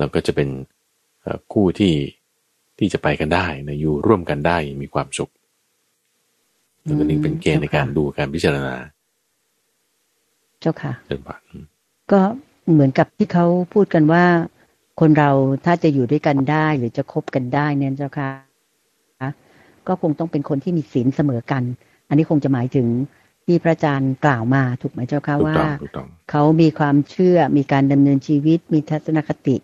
[0.00, 0.48] เราก็จะเป็น
[1.52, 1.94] คู่ที่
[2.78, 5.30] ที่จะไปกันได้นะอยู่ร่วมกันได้มีความสุข
[6.82, 8.76] แล้วก็นี่เป็นเกณฑ์ในการดูการพิจารณา
[10.60, 11.40] เจ้าค่ะเป็นบัต
[12.12, 12.20] ก็
[12.72, 14.24] เหมือนกับที่เขาพูดกันว่า
[15.00, 15.30] คนเรา
[15.64, 18.30] ถ้าจะอยู่ด้วยกันได้หรือจะคบกันได้เนี่ยเจ้าค่ะ
[19.88, 21.62] ก็คงต้องเป็นคนที่มีศีลเสมอกัน
[22.08, 22.86] อันนี้คงจะหมายถึง
[23.44, 25.56] ที่พระอาจารย์กล่าวมาถูกไหมเจ้าค่ะว่า
[26.30, 29.56] เขามีความเชื่อมีการดำเนินชีวิต มีทัศนคติ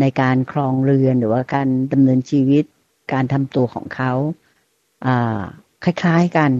[0.00, 2.64] ในการครองเรือนหรือว่าการดำเนินชีวิต
[3.12, 4.12] การทำตัวของเขา
[5.84, 6.50] คล้าย ๆกัน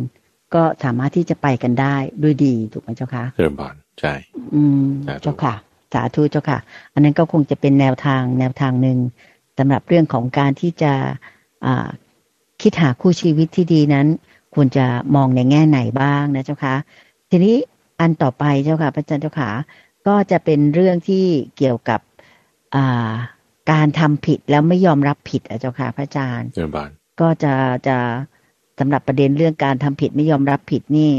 [0.55, 4.12] ก็สามารถที่จะไปกันได้ด้วยดีถูกไหมเจ้าคะเริ่มบอนใช่
[4.55, 4.86] อืม
[5.22, 5.55] เจ้าค่ะ
[5.93, 6.59] สาธุเจ้าค่ะ
[6.93, 8.99] อันนั้นก็คงจะเป็นแนวทางแนวทางหนึ่ง
[9.59, 10.93] สำหรับเรื่องของการที่จะ
[12.62, 14.07] คิดหาคู่ชีวิตที่ดีนั้น
[14.55, 16.74] ควรจะมองในแง่ไหนบ้างนะเจ้าคะ
[17.30, 17.57] ทีนี้
[18.01, 19.51] อันต่อไปเจ้าค่ะพระอาจารย์เจ้าค่ะ
[20.07, 21.24] ก็จะเป็นเรื่องที่
[21.57, 22.01] เกี่ยวกับ
[23.72, 26.48] การทำผิดแล้วไม่ยอมรับผิดอะเจ้าค่ะพระอาจารย์
[27.20, 27.54] ก็จะ
[27.88, 27.96] จะ
[28.78, 31.10] สำหรับประเด็นเรื่องการทำผิดไม่ยอมรับผิดนี่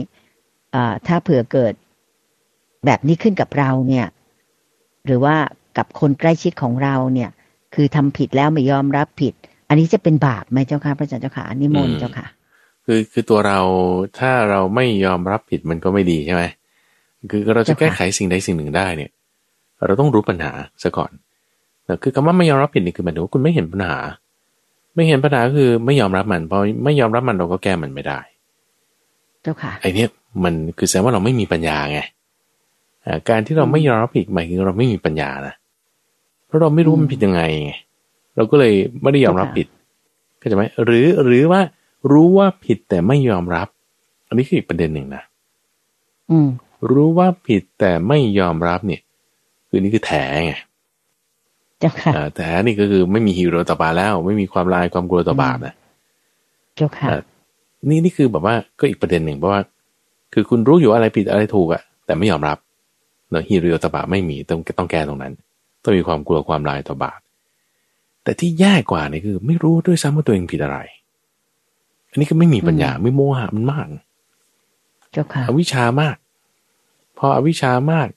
[1.08, 1.74] ถ้าเผื่อเกิด
[2.86, 4.08] แบบนี้ขึ้นกับเราเนี่ย
[5.06, 5.36] หรือว่า
[5.78, 7.30] กับคนใกล้ชิดของเราเนี่ย
[7.76, 9.34] คือทำผิดแล้วไม่ยอมรับผิด
[9.70, 12.28] อันนี้จะเป็นบาปไหมเจ้าค่ะพระอาจารย์เจ้าค่ะนิมนต์เจ้าค่ะ
[12.86, 13.60] คือคือตัวเรา
[14.20, 16.44] ถ้าเราไม่ยอมรับผิดมันก็ไม่ดีใช่ไหม
[17.32, 19.12] คือเราจะแก้ไขสิ่งใดสิ่งหนึ่งได้เนี่ย
[19.86, 20.52] เราต้องรู้ปัญหา
[20.84, 21.29] ซะก่อนแต่
[22.04, 23.98] คือคำว่าไม่ยอมรับผิดนี่คือหมายถึงว่าคุณไม่เห็นปัญหา
[24.96, 28.20] ไม่เห็นปัญหาคือไม่ยอมรับมันพอไม่ยอมรับมันเราก็แก้มันไม่ได้
[29.42, 30.10] เจ้าค่ะไอเนี้ย
[30.44, 32.00] มันคือแสดงว่าเราไม่มีปัญญาไง
[33.30, 35.54] การที่เราไม่ยอมรับผิดหมายถึงเราไม่มีปัญญานะ
[36.46, 37.74] เพราะเราไม่รู้มันผิดยังไงไง
[38.36, 39.68] เราก็เลยไม่ได้ยอมรับผิด
[40.38, 41.62] เข้าใจไหมหรือหรือว่า
[42.12, 43.68] รู้ว่าผิดแต่ไม่ยอมรับ
[44.28, 45.24] อันนี้คืออีกประเด็นหนึ่งนะ
[46.30, 46.48] อืม
[46.92, 49.02] รู้ว่าผิดแต่ไม่ยอมรับเนี่ย
[49.68, 50.12] คือนี่คือแถ
[50.46, 50.54] ไง
[51.80, 55.74] เจ้าค่ะแต่นี่ก็คือไม่มีฮีโร่ต่อบาแล้ว ไม่มีความลายความกลัวต่อบาปนะ
[56.76, 57.10] เจ้าค่ะ
[57.90, 59.62] นี่นี่คือแบบว่าก็อีกประเด็นหนึ่งเพราะว่า
[60.34, 62.58] คือคุณรู้อยู่อะไรผิดอะไรถูกอะแต่ไม่ยอมรับ
[63.32, 65.34] เนอะฮีโร่ต่อบาไม่มีต้องต้องแก้ตรงนั้น
[65.84, 67.20] ต้องมีความกลัวความลายต่อบาป
[68.24, 70.78] แต่ที่แย่กว่านี่คือ ไม่รู้ด้วยซ้ำว่าตัวเองผิดอะไร
[72.12, 73.88] อันนี้ก็ไม่มีปัญญาไม่โมหะมันมาก
[75.12, 76.16] เจ้าค่ะอวิชามาก
[77.18, 78.08] พออวิชามาก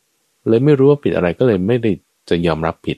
[0.48, 1.90] เลยไม่รู้ว่าผิดอะไรก็เลยไม่ได้
[2.28, 2.96] จะยอมรับผิด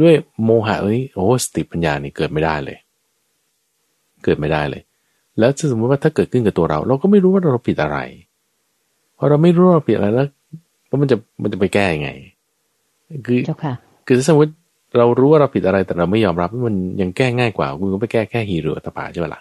[0.00, 2.78] ด้วยโมหะนี้โอ้สติปัญญานี่เกิดไม่ได้เลย
[4.24, 4.82] เกิดไม่ได้เลย
[5.38, 7.98] แล้วสมมติว่าถ้าเกิดขึ้นกับตัวเรา เราก็ไม่รู้ว่าเราผิดอะไร
[9.18, 12.10] พอเราไม่รู้ว่าเราผิดอะไรแล้วมันจะมันจะไปแก้ยังไง
[13.26, 13.38] คือ
[14.06, 14.52] คือสมมติ
[14.98, 19.40] เรารู้ว่าเราผิดอะไรแต่เราไม่ยอมรับมันยังแก้ง่ายกว่าคุณก็ไปแก้แค่ฮีโร่ตปาใช่ไหมล่ะ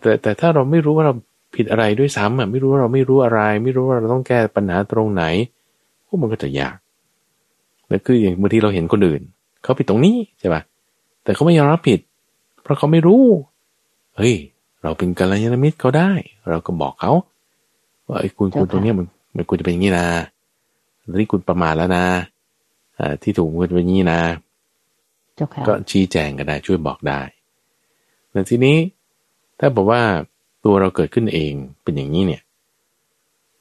[0.00, 1.14] แต่แต่ถ้าเราไม่รู้ว่าเรา
[1.56, 5.24] ผิดอะไรด้วยซ้ำอะไม่รู้ว่าเราไม่รู้อะไร ไม่รู้ว่าเราต้องแก้ปัญหาตรงไหน
[6.06, 6.76] พวกมันก็จะยาก
[7.88, 9.22] แต่คืออย่างบางทีเราเห็นคนอื่น
[9.62, 10.62] เขาผิดตรงนี้ใช่ป่ะ
[11.24, 12.00] แต่เขาไม่ยอมรับผิด
[12.62, 13.24] เพราะเขาไม่รู้
[14.16, 14.34] เฮ้ย
[14.82, 16.10] เราเป็นกัลยาณมิตรเขาได้
[16.48, 17.12] เราก็บอกเขา
[18.08, 19.06] ว่าไอ้คุณคุณตรงนี้มัน
[19.36, 20.06] มันควรจะเป็นอย่างนี้นะ
[21.08, 22.04] ตอนนี้คุณประมาทแล้วนะ
[22.98, 24.20] อ่าที่ถูกควรจะเป็นอย่างนี้นะ
[25.66, 27.20] ก็ชี้แจงกันได้ช่วยบอกได้
[28.30, 28.76] แต่ทีนี้
[29.58, 30.02] ถ้าบอกว่า
[30.64, 32.42] ตัวเราเกิดขึ้นเองเป็นอย่างนี้เนี่ย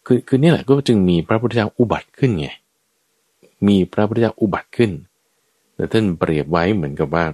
[0.05, 2.47] คือคือนี่แหละก็จึงมีพระพุทธเจ้าอุบัติขึ้นไง
[3.67, 4.91] มีพระพุทธเจ้าอุบัติขึ้น
[5.75, 7.25] แต่ท่านเปรียบไว้เหมือนกับว่า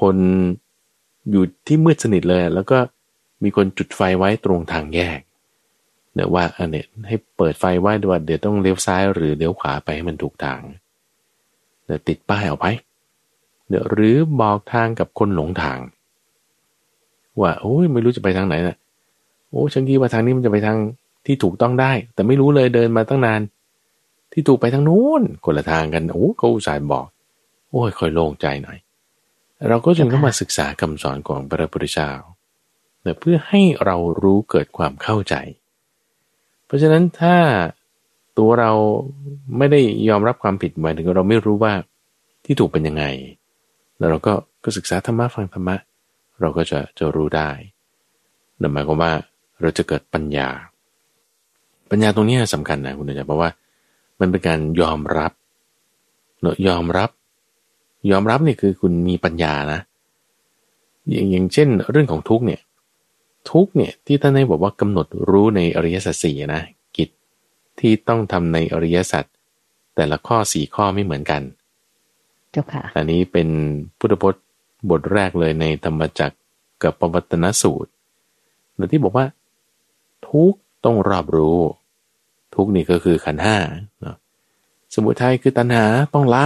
[0.00, 0.16] คน
[1.30, 2.78] อยู่ที่มืดสนิทเลย แล้วก็
[3.42, 5.20] มีคนจุดไฟไว้ตรงทางแยก
[6.14, 10.60] เนี่ยว่าอันเนี้ยให้เปิดไฟไว้ด้วยเดี๋ยวต้องเลี้ยวซ้ายหรือเลี้ยวขวาไปให้มันถูกทาง
[11.86, 12.66] เดี๋ยวติดป้ายเอาไป
[13.68, 15.78] เดี๋ยวหรือบอกทางกับคนหลงทาง
[17.40, 18.76] ว่าโอ้ยไม่รู้จะไปทางไหนนะ่ะ
[19.50, 20.78] โอ้ฉันคิดว่าทางนี้มันจะไปทาง
[21.26, 23.40] ที่ถูกต้องได้ แต่ไม่รู้เลยเดินมาตั้งนาน
[24.38, 27.06] ที่ถูกไปทางนู้นคนละทางกันโอ้เขาอุตส่าห์บอก
[27.70, 28.78] โอ้ยค่อยโล่งใจหน่อย
[29.68, 32.10] เราก็จึงต้องมาศึกษาคำสอนของพระพุทธเจ้า
[33.20, 35.34] เพื่อให้เรารู้เกิดความเข้าใจ
[36.66, 37.36] เพราะฉะนั้นถ้า
[38.38, 38.72] ตัวเรา
[39.58, 41.72] ไม่ได้ยอมรับความผิดหมายถึงเราไม่รู้ว่า
[42.44, 43.04] ที่ถูกเป็นยังไง
[43.98, 44.32] แล้วเราก็
[44.64, 45.76] ก็ศึกษาธรรมะฟังธรรมะ
[46.40, 47.50] เราก็จะจะรู้ได้
[48.60, 49.12] นั่นหมายความว่า
[49.60, 50.48] เราจะเกิดปัญญา
[51.90, 53.50] ปัญญาตรงนี้สำคัญนะคุณอาจารย์เพราะว่า
[54.20, 55.32] มันเป็นการยอมรับ
[56.40, 57.10] เนอะยอมรับ
[58.10, 59.80] ยอมรับนี่คือคุณมีปัญญานะ
[61.10, 62.60] อย่างอย่างเช่น เรื่องของทุกเนี่ย
[63.50, 66.62] ทุกเนี่ยที่ท่านให้บอกว่ากำหนดรู้ในอริยสัจสี่นะ
[66.96, 67.08] กิจ
[67.80, 69.24] ที่ต้องทำในอริยสัจ
[69.96, 71.42] แต่ละข้อสี่ข้อไม่เหมือนกัน
[72.50, 73.48] เจ้าค่ะ อันนี้เป็น
[73.98, 74.42] พุทธพจน์
[74.90, 76.36] บทแรกเลยในธรรมจักร
[76.82, 77.90] กับปวัตนสูตร
[78.74, 79.26] หรือที่บอกว่า
[80.28, 80.54] ทุก
[80.84, 81.58] ต้องรอบรู้
[82.54, 83.56] ทุกนี่ก็คือขันห้า
[84.94, 86.44] สมุทัยคือตัณหาต้องละ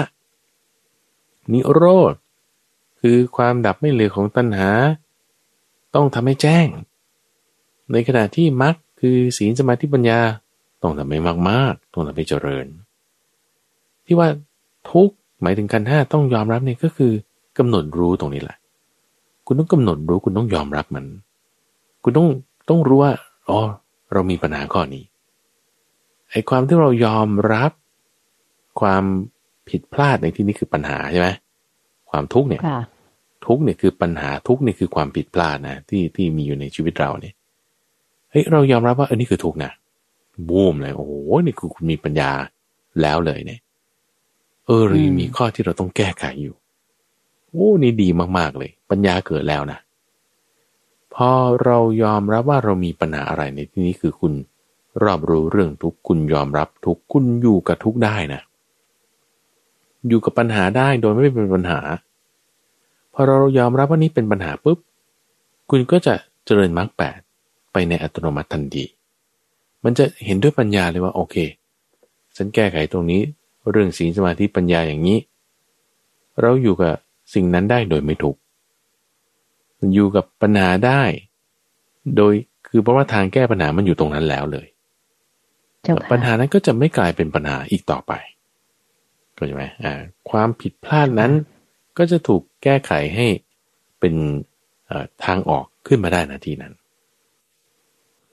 [1.52, 2.14] นิโรธ
[3.00, 4.68] คือความดับไม่เหลือของตัณหา
[5.94, 6.66] ต้องทำให้แจ้ง
[7.92, 10.20] ในขณะที่มรรคคือศีลสมาธิปัญญา
[10.82, 12.66] ต้องทำให้มากๆต้องทำให้เจริญ
[14.04, 14.28] ที่ว่า
[14.90, 15.10] ทุก
[15.42, 17.12] หมายถึงขันห้าต้องยอมรับเนี่ยก็คือ
[17.58, 18.56] กำหนดรู้ตรงนี้แหละ
[19.46, 21.04] คุณต้องกำหนดรู้คุณต้องยอมรับมัน
[22.02, 22.28] คุณต้อง
[22.68, 23.12] ต้องรู้ว่า
[23.48, 23.60] อ๋อ
[24.12, 25.04] เรามีปัญหาข้อนี้
[26.30, 27.72] ไอ้ความที่เรายอมรับ
[28.80, 29.04] ความ
[29.68, 31.28] ผิดพลาดในที่นี้คือปัญหาใช่ไหม
[32.10, 32.62] ความทุกข์เนี่ย
[33.46, 37.34] ทุกข์เนี่ยคือปัญหาทุกข์เนี่ยคือความผิดพลาดนะที่ที่มีอยู่ในชีวิตเราเนี่ย
[38.30, 39.72] เฮ้ยเรายอมรับว่าเออนี่คือทุกข์นะ
[40.48, 41.12] บูมเลยโอ้โห
[41.44, 42.30] นี่คือคุณมีปัญญา
[43.02, 43.60] แล้วเลยเนี่ย
[44.66, 46.54] เออหรือมีข้อที่เราต้องแก้ไขอยู่
[47.48, 48.08] โอ้นี่ดี
[48.38, 49.78] มากๆเลย ปัญญาเกิดแล้วนะ
[51.14, 51.30] พอ
[51.64, 54.32] เรายอมรับว่าเรามีปัญหาอะไรในที่นี้คือคุณ
[55.04, 58.40] รอบรู้เรื่องทุกคุณยอมรับทุกคุณอยู่กับทุกได้นะ
[60.08, 61.80] อยู่กับปัญหาได้โดยไม่เป็นปัญหา
[63.12, 64.78] พอเรายอมรับว่านี้เป็นปัญหาปุ๊บ
[65.70, 66.14] คุณก็จะ
[66.46, 67.18] เจริญมรรคแปด
[67.72, 68.84] ไปในอัตโนมัติทันที
[69.84, 71.36] มันจะเห็นด้วยปัญญาเลยว่าโอเค
[72.36, 73.20] ฉันแก้ไขตรงนี้
[73.70, 75.18] เรื่องศีลสมาธิปัญญาอย่างนี้
[76.40, 76.94] เราอยู่กับ
[77.34, 78.36] สิ่งนั้นได้โดยไม่ถูก
[79.94, 81.02] อยู่กับปัญหาได้
[82.16, 82.32] โดย
[82.68, 84.66] คือเพราะว่าทางแก้ปัญหามันอยู่ตรงนั้นแล้วเลย
[86.10, 88.12] ปัญหานั้นก็จะไม่กลายเป็นปัญหาอีกต่อไป
[89.34, 89.92] เข้าใจไหมอ่า
[90.30, 91.32] ความผิดพลาดนั้น
[91.98, 93.26] ก็จะถูกแก้ไขให้
[94.00, 94.14] เป็น
[95.24, 96.72] ทางออกขึ้นมาได้นะทีนั้น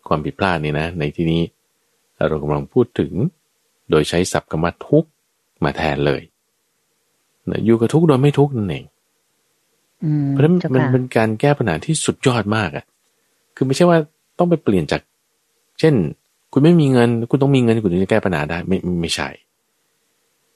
[0.07, 1.41] ความผิดพลาดนี่นะ ในที่นี้
[2.27, 3.11] เรากำลังพูดถึง
[3.89, 5.05] โดยใช้ศัพท์กรรมทุก
[5.63, 6.21] มาแทนเลย
[7.65, 8.85] อยู่กับทุกข์โดยไม่ทุกข์นั่นเอง
[10.29, 12.85] เพราะฉะนั้นมันเป็นการแก้ปัญหาที่สุดยอดมากอะ
[13.55, 13.99] คือไม่ใช่ว่า
[14.37, 15.01] ต้องไปเปลี่ยนจาก
[15.79, 15.95] เช่น
[16.57, 19.41] คุณไม่มีเงิน คุณต้องมีเงินคุณถึงจะแก้ปัญหาได้ไม่ไม่ใช่ค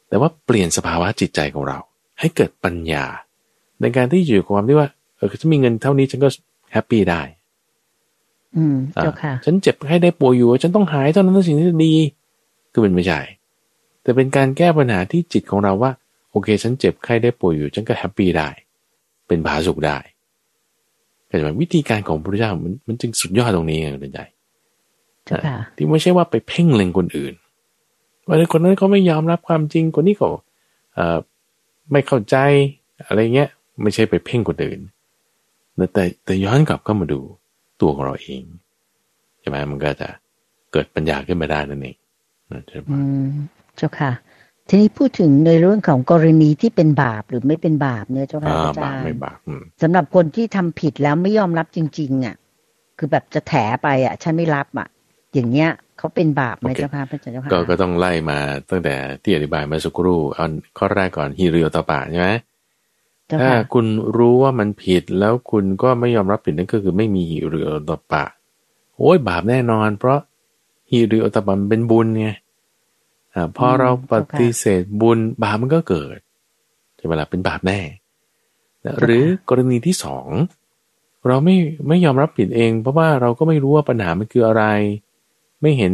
[0.10, 1.80] แต่ว่าเปลี่ยนสภาวะจิตใจของเรา
[2.20, 3.06] ให้เกิดปัญญา
[3.82, 6.30] ในการที่อยู่กับความที่ว่าเออฉันมีเงินเท่านี้ฉันก็
[6.72, 7.22] happy ได้
[8.56, 11.94] อืมเจ้าค่ะ ฉันเจ็บไข้ได้ป่วยอยู่ ฉันต้องหายเท่านั้นสิ่งที่ดี
[12.72, 13.20] คือมันไม่ใช่
[14.02, 15.92] แต่เป็นการแก้ปัญหาที่จิตของเราว่า
[16.32, 18.50] โอเค ฉันเจ็บไข้ได้ป่วยอยู่ ฉันก็ happy ได้
[19.28, 19.98] เป็นผาสุขได้
[21.28, 24.22] แต่วิธีการของพระพุทธเจ้ามันมันจึงสุดยอดตรงนี้ไงคุณใจ
[25.78, 27.34] ที่ไม่ใช่ว่าไปเพ่งเล็งคนอื่น
[28.28, 30.30] ว่าคนนั้นเขาไม่ยอมรับความจริงคนนี้ก็
[31.92, 32.36] ไม่เข้าใจ
[33.08, 33.50] อะไรเงี้ย
[33.84, 34.80] ไม่ใช่ไปเพ่งคนอื่น
[35.94, 37.20] แต่แต่ย้อนกลับเข้ามาดู
[37.82, 38.44] ตัวของเราเอง
[39.40, 40.10] ใช่ไหมมันก็จะ
[40.72, 41.96] เกิดปัญญาขึ้นมาได้นั่นเอง
[42.92, 43.28] อืม
[43.78, 44.12] เจ้าค่ะ
[44.68, 49.40] ทีนี้พูดถึงในเรื่องของกรณีที่เป็นบาปหรือไม่เป็นบาปเนี่ยเจ้าค่ะอาจารย์ไม่บาป
[49.82, 52.36] สำหรับคนที่ทำผิดแล้วไม่ยอมรับจริง ๆ อะ
[52.98, 53.54] คือแบบจะแถ
[53.84, 54.88] ไปอะ ฉันไม่รับอะ
[55.34, 60.46] อย่างเงี้ยเขาเป็นบาปไหมเจ้าค่ะพระเจ้าค่ะก็ก็ต้องไล่มาตั้งแต่ที่อธิบายมาสักครู่เอา
[60.78, 62.30] ข้อแรกก่อนฮิริโอตปาใช่ไหม
[63.42, 63.86] ถ้าคุณ
[64.18, 68.24] รู้ว่ามันผิดแล้วคุณก็ไม่ยอมรับผิดนั่นก็คือไม่มีฮิริโอตปะ
[68.98, 70.20] โอ้ยบาปแน่นอน เพราะ
[70.92, 72.28] ฮิริโอตปะมันเป็นบุญไง
[73.36, 76.18] อพอเราปฏิเสธบุญบาปมันก็เกิด
[76.98, 77.80] ใช่ไหมล่ะเป็นบาปแน่
[79.02, 80.28] หรือกรณีที่สอง
[81.28, 81.56] เราไม่
[81.88, 84.64] ไม่ยอมรับผิดเอง เพราะว่าเราก็ไม่รู้ว่าปัญหามันคืออะไร
[85.62, 85.94] ไม่เห็น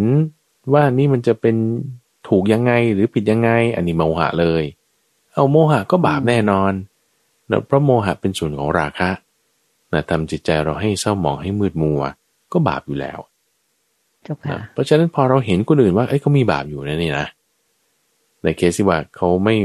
[0.73, 1.55] ว่านี่มันจะเป็น
[2.27, 4.63] ถูกยังไงหรือผิดยังไง อันนี้โมหะเลย
[5.33, 6.73] เอาโมหะก็บาปแน่นอน
[7.47, 9.09] เนะเพราะโมหะเป็นส่วนของราคะ
[9.93, 12.01] นะทำจิตใจเราให้เศร้าหมองให้มืดมัว
[12.51, 13.19] ก็บาปอยู่แล้ว
[14.73, 17.27] เพราะฉะนั้นพอเราเห็นคนอื่นว่าเอ้ยเขามีบาปอยู่นะนี่นะ
[18.43, 19.55] ในเคสที่ว่าเขาไม่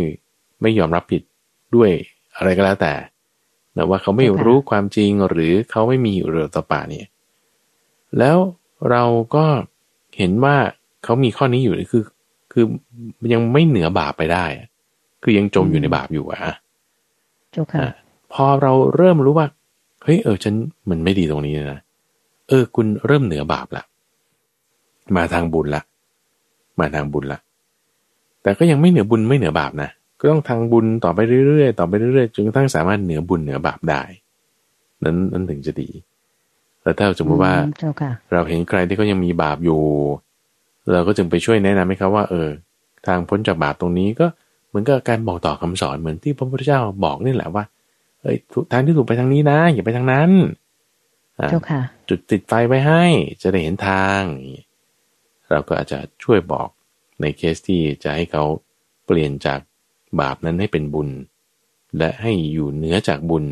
[0.62, 1.22] ไม่ยอมรับผิด
[1.74, 1.90] ด้วย
[2.36, 2.92] อะไรก็แล้วแต่
[3.76, 7.06] นะว่าเขาไม่รู้ความจริงหรือเขาไม่มีเรือต่อป่าเนี่ย
[8.18, 8.38] แล้ว
[8.90, 10.56] เราก็เห็นว่า
[11.04, 12.04] เขามีข้อนี้อยู่คือ
[12.52, 12.64] คือ
[13.32, 14.44] ยังไม่เหนือบาปไปได้
[15.22, 16.38] คือยังจมอยู่ในบาปอยู่อะ
[18.32, 19.46] พอเราเริ่มรู้ว่า
[20.04, 20.54] เฮ้ยเออฉัน
[20.90, 21.80] มันไม่ดีตรงนี้นะ
[22.48, 23.84] เออ คุณเริ่มเหนือบาปละ
[25.16, 25.82] มาทางบุญละ
[26.80, 27.38] มาทางบุญละ
[28.42, 29.90] แต่ก็ยังไม่เหนือบุญไม่เหนือบาปนะ
[30.20, 34.02] ก็ต้องทางบุญต่อไปเรื่อยๆต่อไปเรื่อยๆจนกระทั่งสามารถเหนือบุญเหนือบาปได้
[35.04, 35.88] นั้นนั้นถึงจะดี
[36.82, 37.54] แล้วถ้าสมมติว่า
[38.32, 39.82] เราเห็นใครที่เขายังมีบาปอยู่
[40.92, 42.48] เราก็จึงไปช่วยแนะนำให้เขาว่า เออ
[43.06, 44.26] ทางพ้นจากบาปตรงนี้ก็
[44.68, 47.64] เหมือนกับการบอกต่อคำสอนเหมือนที่พระพุทธเจ้าบอกนี่แหละว่า
[48.22, 48.36] เอ้ย
[48.72, 50.30] ทางที่ถูกไปทางนี้นะ อย่าไปทางนั้น
[52.08, 53.04] จุดติดไฟไว้ให้
[53.42, 54.22] จะได้เห็นทาง
[55.50, 56.68] เราก็อาจจะช่วยบอก
[57.20, 58.44] ในเคสที่จะให้เขา
[59.06, 59.60] เปลี่ยนจาก
[60.20, 61.08] บาปนั้นให้เป็นบุญ
[61.98, 63.44] และให้อยู่เหนือจากบุญ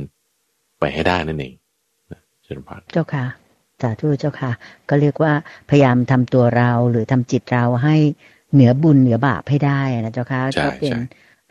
[0.79, 3.25] ไปให้ได้นั่นเองเชิญพานเจ้าค่ะ
[3.83, 4.51] สาธุเจ้าค่ะ
[4.89, 5.33] ก็เรียกว่า
[5.71, 7.97] พยายามทำตัวเราหรือทำจิตเราให้
[8.53, 10.95] เหนือบุญเหนือบาปให้ได้นะเจ้าค่ะก็เป็น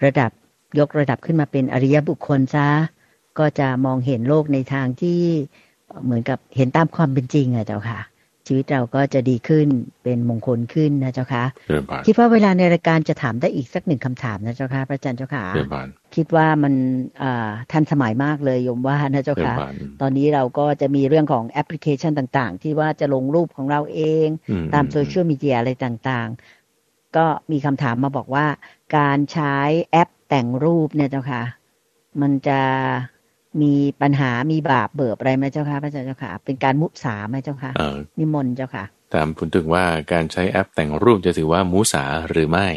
[0.04, 0.32] ระดับ
[0.80, 2.68] ยกระดับขึ้นมาเป็นอริยบุคคลซะ
[3.40, 5.20] ก็จะมองเห็นโลกในทางที่
[6.04, 8.00] เหมือนกับเห็นตามความเป็นจริงอะเจ้าค่ะ
[8.50, 9.68] ชีวิตเราก็จะดีขึ้น
[10.04, 11.44] เป็นมงคลขึ้นนะเจ้าค่ะ
[12.08, 15.46] คิดว่าเวลาในรายการจะถามได้อีกสักหนึ่งคำถามนะเจ้าค่ะพระอาจารย์เจ้าค่ะ
[16.16, 16.74] คิดว่ามัน
[17.72, 19.56] ทันสมัยมากเลยยมว่านะเจ้าค่ะ
[20.02, 24.28] ตอนนี้เราก็จะมีเรื่องของแอปพลิเคชันต่างๆ ที่ว่าจะลงรูปของเราเอง
[24.74, 28.46] ตามโซเชียลมีเดียอะไรต่างๆ ก็มีคำถามมาบอกว่า
[28.98, 29.56] การใช้
[29.92, 31.44] แอปแต่งรูปเนี่ยเจ้าค่ะ
[32.22, 32.62] มันจะ
[33.62, 37.72] มีปัญหามีบาปเบิบอะไรไหมเจ้าค่ะพระอาจารย์เจ้าค่ะ เป็นการมุสาไหมเจ้าค่ะ
[38.20, 38.84] นิมนต์เจ้าค่ะ
[39.14, 42.68] ถามคุณถึงว่าการใช้แอปแต่งรูปจะถือว่ามุสาหรือไม่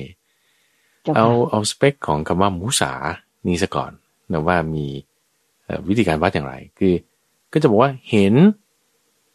[1.16, 2.92] เอาเอาสเปคของคำว่ามุสา
[3.46, 3.92] นี้ซะก่อน
[4.32, 4.86] นะว่ามี
[5.88, 6.94] วิธีการวัดอย่างไร คือ
[7.52, 8.34] ก็จะบอกว่าเห็น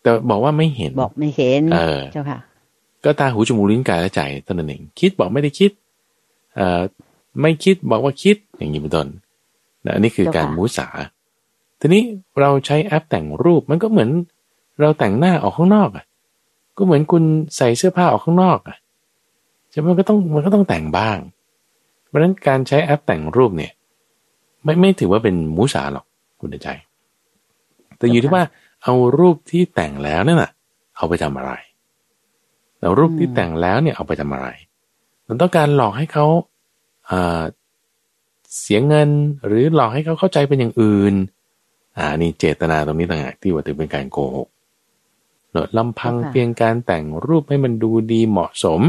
[0.02, 2.40] แต่บอกว่าไม่เห็นบอกไม่เห็น เออเจ้าค่ะ
[3.06, 5.72] ก็ตาหูจมูกลิ้นกายและใจตนเองคิดบอกไม่ได้คิด
[6.56, 6.82] เอ่อ
[7.42, 9.08] ไม่คิดบอกว่าคิดอย่างนี้เป็นต้น
[9.86, 10.88] นะอันนี้คือการมุสา
[11.80, 12.04] ทีนี้
[12.40, 14.10] เราใช้แอปแต่งรูปมันก็เหมือน
[14.80, 16.06] เราแต่งหน้าออกข้างนอกอะ
[16.78, 17.24] ก็เหมือนคุณ
[17.58, 18.78] ใส่เสื้อผ้าออกข้างนอกอะ
[19.74, 21.18] จะมันก็ต้องมันก็ต้องแต่งบ้าง
[22.08, 23.72] เพราะฉะนั้นการใช้แอปแต่งรูปเนี่ย
[24.64, 26.06] ไม่ไม่ถือว่าเป็นมูสาหรอก
[26.40, 26.70] คุณใจ
[27.98, 28.44] แต่อยู่ที่ว่า
[28.84, 30.52] เอารูปที่แต่งแล้วนั่นน่ะ
[30.98, 31.52] เอาไปทำอะไร
[32.80, 34.48] แล้วรูปที่แต่งแล้วเนี่ยเอาไปทำอะไร
[35.28, 36.26] มันต้องการหลอกให้เขา
[37.08, 39.10] เเสียเงิน
[39.46, 41.14] หรือหลอกให้เขาเข้าใจเป็นอย่างอื่น
[41.98, 44.48] อ่านี่เจตนาตรงนี้ต่างหากที่ว่าถือเป็นการโกหก
[45.52, 48.82] เนอะลำพังเพียงการแต่งรูปให้มันดูดีเหมาะสม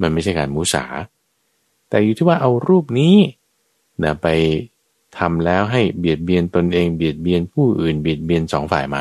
[0.00, 0.84] มันไม่ใช่การมุสา
[1.88, 3.16] แต่อยู่ที่ว่าเอารูปนี้
[4.02, 4.28] นะไป
[5.18, 8.98] ทำแล้วให้เบียดเบียนตนเองเบียดเบียนผู้อื่นเบียดเบียนสองฝ่ายไหม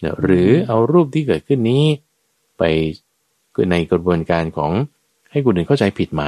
[0.00, 1.84] เนะหรือเอารูปที่เกิดขึ้นนี้
[2.58, 2.62] ไป
[3.70, 4.72] ในกระบวนการของ
[5.30, 6.24] ให้คนอื่นเข้าใจผิดไหม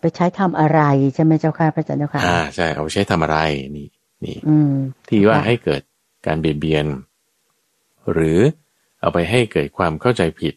[0.00, 0.80] ไปใช้ทำอะไร
[1.14, 3.38] ใช่ไหมเจ้าค่ะพระอาจารย์เจ้าค่ะอ่าใช่เอาใช้ทำอะไร
[3.76, 3.86] นี่
[4.24, 4.36] นี่
[5.08, 5.82] ที่ว่าให้เกิด
[6.26, 6.84] การเบียดเบียน
[8.12, 8.38] หรือ
[9.00, 10.54] เอาไปให้เกิดความเข้าใจผิด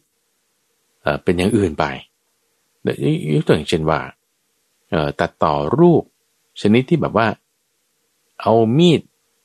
[1.02, 1.84] เอ่อเป็นอย่างอื่นไป
[3.34, 4.00] ยกตัวอย่างเช่นว่า
[4.90, 6.02] เอ่อตัดต่อรูป
[6.60, 7.26] ชนิดที่แบบว่า
[8.40, 9.00] เอามีด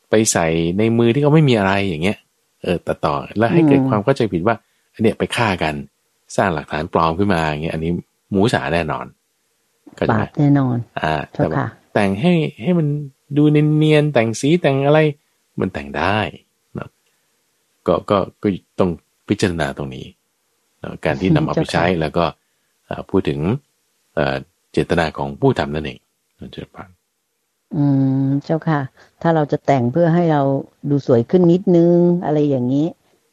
[0.09, 0.47] ไปใส่
[0.77, 2.17] ในมือที่เขาไม่มีอะไรอย่างเงี้ย
[2.63, 4.55] เออตัดต่อแล้วให้เกิดความเข้าใจผิดว่า
[4.93, 5.75] อันเนี้ยไปฆ่ากัน
[6.35, 7.91] สร้างหลักฐานปลอมขึ้นมาอย่างเงี้ยอันนี้
[8.31, 9.05] หมูสาแน่นอน
[10.11, 11.47] บาปแน่นอน อ่าแต่
[11.93, 12.87] แต่งให้ให้มัน
[13.35, 14.99] ดูเนียนๆแต่งสีแต่งอะไร
[15.59, 16.17] มันแต่งได้
[16.77, 16.89] นะ
[17.87, 18.47] ก็ก็ก็
[18.79, 18.89] ต้อง
[19.27, 20.05] พิจารณาตรงนี้
[21.05, 22.25] การที่นำเอาไปใช้แล้วก็
[23.09, 23.39] พูดถึง
[24.71, 25.99] เจตนาของผู้ทำนั่นเอง
[26.53, 26.85] เจ้าค่ะ
[27.75, 27.83] อื
[28.27, 28.81] มเจ้าค่ะ
[29.21, 30.41] ถ้าเราจะแต่งเพื่อให้เรา
[30.89, 32.87] ดูสวยขึ้นนิดนึงอะไรอย่างนี้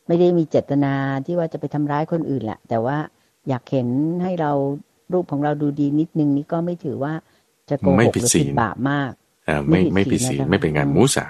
[0.07, 0.95] ไม่ได้มีเจตนา
[1.27, 2.99] ที่ว่าจะไปทำร้ายคนอื่นแหละแต่ว่า
[3.49, 3.89] อยากเห็น
[4.23, 4.53] ให้เรา
[5.13, 7.13] รูปของเราดูดีนิดนึงนี่ก็ไม่ถือว่า
[7.71, 9.24] จะโกหกหรือผิดบาปมากอ่า
[9.69, 11.27] ไม่ไม่ผิดศีลไม่เป็นงานมูสา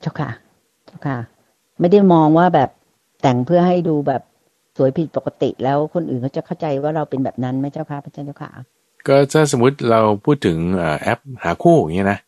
[0.00, 0.30] เจ้าค่ะ
[0.86, 1.18] เจ้าค่ะ
[1.80, 2.70] ไม่ได้มองว่าแบบ
[3.22, 4.22] แต่งเพื่อให้ดูแบบ
[4.76, 8.50] สวยผิดปกติแล้วคนอื่นเขาจะเข้าใจว่าเราเป็นแบบนั้นไหมเจ้าค่ะพระเจ้าค่ะ
[9.06, 10.58] ก็ถ้าสมมติเราพูดถึง
[11.00, 12.18] แอปหาคู่อย่างเงี้ยนะ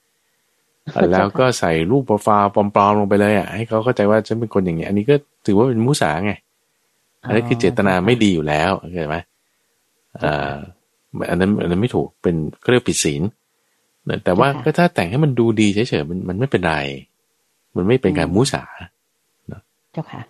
[1.12, 5.14] แล้วก็ใส่รูปโปรไฟล์ปลอมๆลงไปเลยอะให้เขาเข้าใจว่าฉันเป็นคนอย่างเงี้ยอันนี้ก็
[5.46, 6.32] ถือว่าเป็นมุสาไง
[7.26, 9.16] อันนี้คือเจตนาไม่ดีอยู่แล้วเข้าใจไหม
[10.22, 10.54] อ่า
[11.30, 13.22] อันนั้นอันนั้นไม่ถูกเป็นก็เรียกผิดศีล
[14.24, 16.76] แต่ว่าก็ถ้าแต่งให้มันดูดีเฉยๆมันมันไม่เป็นไร
[17.76, 18.64] มันไม่เป็นการมุสา
[19.92, 20.22] เจ้าค่ะ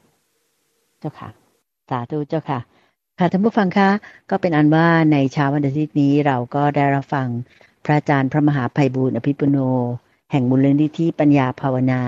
[1.00, 1.28] เจ้าค่ะ
[1.90, 2.58] สาธุเจ้าค่ะ
[3.18, 3.88] ค่ะท่านผู้ฟังคะ
[4.30, 7.28] ก็เป็นอันว่าในเช้าวันอาทิตย์นี้เราก็ได้รับฟัง
[7.84, 9.58] พระอาจารย์พระมหาภัยบูร์อภิปุโน
[10.30, 12.02] แห่งมูลนิธิปัญญาภาวนา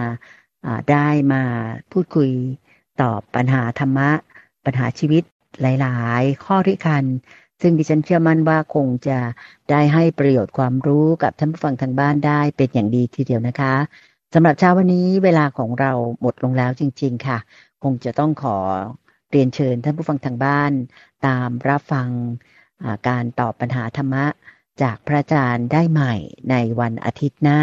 [0.90, 1.42] ได้มา
[1.92, 2.30] พูดคุย
[3.00, 4.10] ตอบปัญหาธรรมะ
[4.64, 5.22] ปัญหาชีวิต
[5.60, 7.04] หลาย ๆ ข้อที่คัน
[7.66, 9.18] ซึ่งดิฉันเชื่อมั่นว่าคงจะ
[9.70, 13.74] ได้ให้ประโยชน์ความรู้กับท่านผู้ฟังทางบ้านได้เป็นอย่างดีทีเดียวนะคะ
[14.34, 17.38] สำหรับเช้าวันนี้เวลาของเราหมดลงแล้วจริง ๆ ค่ะ
[17.82, 18.56] คงจะต้องขอ
[19.30, 20.72] เรียนเชิญท่านผู้ฟังทางบ้าน
[21.26, 22.08] ตามรับฟัง
[23.08, 24.24] การตอบปัญหาธรรมะ
[24.82, 26.14] จากพระอาจารย์ได้ใหม่
[26.50, 27.62] ในวันอาทิตย์หน้า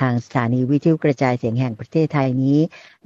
[0.00, 2.58] ทางสถานีวิทยุกระจายเสียงแห่งประเทศไทยนี้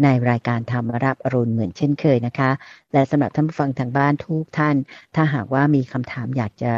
[0.03, 2.51] ในรายการธรรมรับอรุณเหมือนเช่นเคยนะคะ
[2.93, 4.77] และสำหรับท่านผู้ฟังทางบ้านทุกท่าน
[5.15, 6.75] ถ้าหากว่ามีคำถามอยากจะ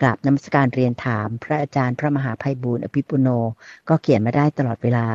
[0.00, 3.28] กราบนมัสการเรียนถาม พระอาจารย์พระมหาภัยบูร์อภิปุโน
[3.88, 5.06] ก็เขียนมาได้ตลอดเวลา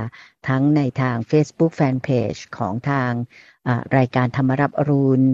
[0.47, 3.11] ทั้งในทาง Facebook Fanpage ของทาง
[3.97, 5.25] รายการธรรมรับอรุณ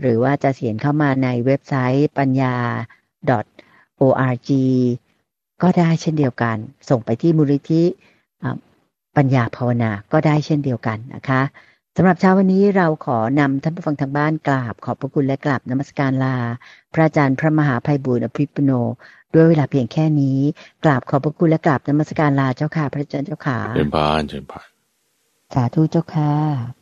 [0.00, 2.56] หรือว่าจะเขียนเข้ามาในเว็บไซต์ปัญญา
[4.00, 4.50] .org
[5.62, 6.56] ก็ได้เช่นเดียวกัน
[6.90, 7.82] ส่งไปที่มูลนิธิ
[9.16, 11.42] ปัญญาภาวนาก็ได้เช่นเดียวกันนะคะ
[11.96, 16.36] สำหรับเช้าวันนี้เราขอนำท่านผู้ฟังทางบ้านกราบ ขอบพระคุณและกราบนมัสการลา
[16.92, 18.72] พระอาจารย์พระมหาภัยบุญอภิปุโน
[19.34, 20.38] ด้วยเวลาเพียงแค่นี้
[20.84, 24.68] กราบขอบพระคุณและกราบนมัสการลาเจ้าค่ะ พระอาจารย์เจ้าค่ะเชิญพานเชิญพาน
[25.54, 26.77] สาธุเจ้าค่ะ